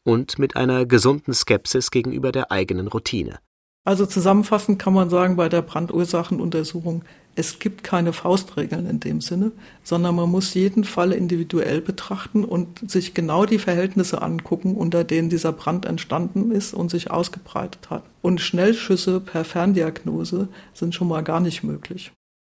und 0.03 0.39
mit 0.39 0.55
einer 0.55 0.85
gesunden 0.85 1.33
Skepsis 1.33 1.91
gegenüber 1.91 2.31
der 2.31 2.51
eigenen 2.51 2.87
Routine. 2.87 3.39
Also 3.83 4.05
zusammenfassend 4.05 4.79
kann 4.79 4.93
man 4.93 5.09
sagen, 5.09 5.37
bei 5.37 5.47
der 5.47 5.61
Brandursachenuntersuchung, 5.61 7.03
es 7.35 7.59
gibt 7.59 7.85
keine 7.85 8.11
Faustregeln 8.11 8.85
in 8.85 8.99
dem 8.99 9.21
Sinne, 9.21 9.53
sondern 9.81 10.15
man 10.15 10.29
muss 10.29 10.55
jeden 10.55 10.83
Fall 10.83 11.13
individuell 11.13 11.79
betrachten 11.79 12.43
und 12.43 12.89
sich 12.91 13.13
genau 13.13 13.45
die 13.45 13.59
Verhältnisse 13.59 14.21
angucken, 14.21 14.75
unter 14.75 15.05
denen 15.05 15.29
dieser 15.29 15.53
Brand 15.53 15.85
entstanden 15.85 16.51
ist 16.51 16.73
und 16.73 16.89
sich 16.89 17.11
ausgebreitet 17.11 17.89
hat. 17.89 18.03
Und 18.21 18.41
Schnellschüsse 18.41 19.21
per 19.21 19.45
Ferndiagnose 19.45 20.49
sind 20.73 20.93
schon 20.93 21.07
mal 21.07 21.23
gar 21.23 21.39
nicht 21.39 21.63
möglich. 21.63 22.11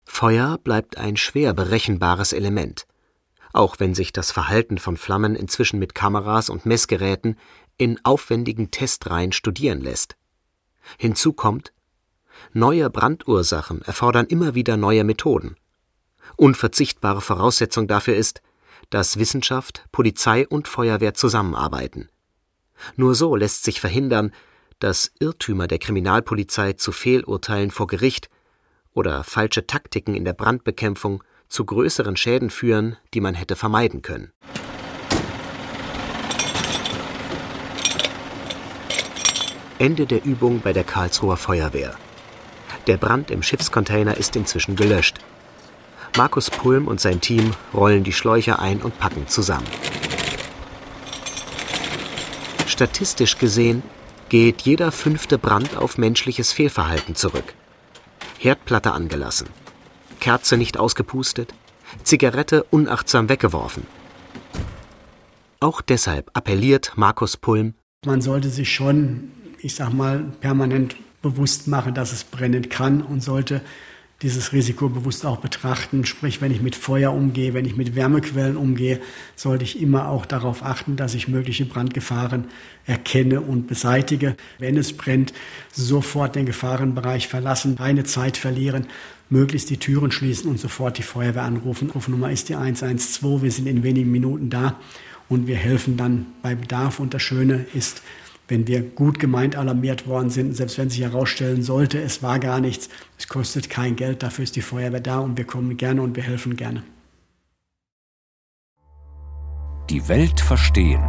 Feuer 0.10 0.58
bleibt 0.58 0.98
ein 0.98 1.16
schwer 1.16 1.54
berechenbares 1.54 2.34
Element, 2.34 2.88
auch 3.54 3.76
wenn 3.78 3.94
sich 3.94 4.14
das 4.14 4.32
Verhalten 4.32 4.80
von 4.80 4.98
Flammen 4.98 5.36
inzwischen 5.36 5.78
mit 5.78 5.94
Kameras 5.94 6.50
und 6.50 6.66
Messgeräten 6.66 7.38
in 7.78 8.04
aufwendigen 8.04 8.72
Testreihen 8.72 9.32
studieren 9.32 9.80
lässt. 9.82 10.16
Hinzu 10.98 11.34
kommt, 11.34 11.72
neue 12.54 12.90
Brandursachen 12.90 13.84
erfordern 13.84 14.26
immer 14.26 14.56
wieder 14.56 14.76
neue 14.76 15.04
Methoden. 15.04 15.56
Unverzichtbare 16.36 17.22
Voraussetzung 17.22 17.88
dafür 17.88 18.16
ist, 18.16 18.42
dass 18.90 19.20
Wissenschaft, 19.20 19.86
Polizei 19.92 20.48
und 20.48 20.68
Feuerwehr 20.68 21.14
zusammenarbeiten. 21.14 22.10
Nur 22.96 23.14
so 23.14 23.36
lässt 23.36 23.66
sich 23.66 23.82
verhindern, 23.82 24.32
dass 24.80 25.12
Irrtümer 25.20 25.68
der 25.68 25.80
Kriminalpolizei 25.80 26.74
zu 26.74 26.92
Fehlurteilen 26.92 27.72
vor 27.72 27.88
Gericht 27.88 28.30
oder 28.98 29.24
falsche 29.24 29.68
Taktiken 29.68 30.16
in 30.16 30.26
der 30.26 30.34
Brandbekämpfung 30.34 31.24
zu 31.50 31.66
größeren 31.66 32.18
Schäden 32.18 32.50
führen, 32.50 32.98
die 33.14 33.22
man 33.22 33.36
hätte 33.36 33.56
vermeiden 33.56 34.02
können. 34.02 34.32
Ende 39.78 40.08
der 40.08 40.26
Übung 40.26 40.62
bei 40.62 40.74
der 40.74 40.84
Karlsruher 40.84 41.38
Feuerwehr. 41.38 41.94
Der 42.88 42.98
Brand 42.98 43.30
im 43.30 43.44
Schiffscontainer 43.44 44.18
ist 44.18 44.36
inzwischen 44.36 44.76
gelöscht. 44.76 45.20
Markus 46.18 46.50
Pulm 46.50 46.88
und 46.88 47.00
sein 47.00 47.22
Team 47.22 47.54
rollen 47.76 48.04
die 48.04 48.14
Schläuche 48.14 48.58
ein 48.58 48.82
und 48.82 48.98
packen 48.98 49.28
zusammen. 49.28 49.68
Statistisch 52.66 53.38
gesehen 53.38 53.84
geht 54.30 54.64
jeder 54.64 54.92
fünfte 54.92 55.38
Brand 55.38 55.78
auf 55.78 56.00
menschliches 56.00 56.52
Fehlverhalten 56.52 57.14
zurück. 57.14 57.54
Herdplatte 58.38 58.92
angelassen, 58.92 59.48
Kerze 60.20 60.58
nicht 60.58 60.78
ausgepustet, 60.78 61.54
Zigarette 62.04 62.64
unachtsam 62.70 63.30
weggeworfen. 63.30 63.86
Auch 65.60 65.82
deshalb 65.82 66.30
appelliert 66.34 66.94
Markus 66.96 67.38
Pulm, 67.38 67.74
man 68.06 68.22
sollte 68.22 68.50
sich 68.50 68.74
schon, 68.74 69.32
ich 69.60 69.76
sag 69.76 69.92
mal, 69.92 70.24
permanent 70.40 70.96
bewusst 71.22 71.68
machen, 71.68 71.94
dass 71.96 72.14
es 72.14 72.24
brennen 72.24 72.70
kann 72.70 73.02
und 73.02 73.22
sollte 73.24 73.62
dieses 74.22 74.52
Risiko 74.52 74.90
bewusst 74.90 75.26
auch 75.26 75.38
betrachten. 75.38 76.06
Sprich, 76.06 76.42
wenn 76.42 76.52
ich 76.52 76.62
mit 76.62 76.76
Feuer 76.76 77.14
umgehe, 77.14 77.54
wenn 77.54 77.66
ich 77.66 77.76
mit 77.76 77.96
Wärmequellen 77.96 78.58
umgehe, 78.58 79.00
sollte 79.36 79.64
ich 79.64 79.80
immer 79.80 80.10
auch 80.10 80.26
darauf 80.26 80.64
achten, 80.64 80.96
dass 80.96 81.14
ich 81.14 81.28
mögliche 81.28 81.66
Brandgefahren 81.66 82.46
erkenne 82.86 83.42
und 83.42 83.68
beseitige. 83.68 84.36
Wenn 84.58 84.78
es 84.78 84.94
brennt, 84.94 85.34
sofort 85.72 86.36
den 86.36 86.48
Gefahrenbereich 86.48 87.28
verlassen, 87.28 87.76
keine 87.76 88.06
Zeit 88.06 88.38
verlieren, 88.38 88.88
möglichst 89.30 89.70
die 89.70 89.78
Türen 89.78 90.12
schließen 90.12 90.50
und 90.50 90.60
sofort 90.60 90.98
die 90.98 91.04
Feuerwehr 91.04 91.44
anrufen. 91.44 91.92
Rufnummer 91.92 92.32
ist 92.32 92.50
die 92.50 92.56
112. 92.56 93.44
Wir 93.44 93.52
sind 93.52 93.68
in 93.68 93.84
wenigen 93.84 94.12
Minuten 94.12 94.50
da 94.50 94.80
und 95.30 95.46
wir 95.46 95.58
helfen 95.58 95.98
dann 95.98 96.26
bei 96.42 96.56
Bedarf. 96.56 97.00
Und 97.00 97.14
das 97.14 97.22
Schöne 97.22 97.66
ist, 97.74 98.02
wenn 98.48 98.68
wir 98.68 98.82
gut 98.82 99.20
gemeint 99.20 99.56
alarmiert 99.56 100.08
worden 100.08 100.30
sind, 100.30 100.56
selbst 100.56 100.78
wenn 100.78 100.90
sich 100.90 101.02
herausstellen 101.02 101.64
sollte, 101.64 102.02
es 102.02 102.24
war 102.24 102.40
gar 102.40 102.60
nichts, 102.60 102.90
es 103.18 103.28
kostet 103.28 103.70
kein 103.70 103.96
Geld, 103.96 104.24
dafür 104.24 104.44
ist 104.44 104.56
die 104.56 104.62
Feuerwehr 104.62 105.02
da 105.02 105.20
und 105.20 105.38
wir 105.38 105.46
kommen 105.46 105.78
gerne 105.78 106.02
und 106.02 106.16
wir 106.16 106.24
helfen 106.24 106.56
gerne. 106.56 106.84
Die 109.90 110.08
Welt 110.10 110.42
verstehen. 110.42 111.02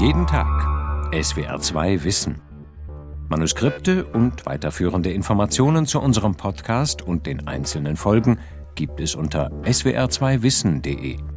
Jeden 0.00 0.26
Tag. 0.26 0.48
SWR 1.14 1.60
2 1.60 2.02
Wissen. 2.02 2.40
Manuskripte 3.28 4.04
und 4.04 4.44
weiterführende 4.44 5.12
Informationen 5.12 5.86
zu 5.86 6.00
unserem 6.00 6.34
Podcast 6.34 7.02
und 7.02 7.26
den 7.26 7.46
einzelnen 7.46 7.96
Folgen 7.96 8.38
gibt 8.74 9.00
es 9.00 9.14
unter 9.14 9.50
swr2wissen.de. 9.62 11.33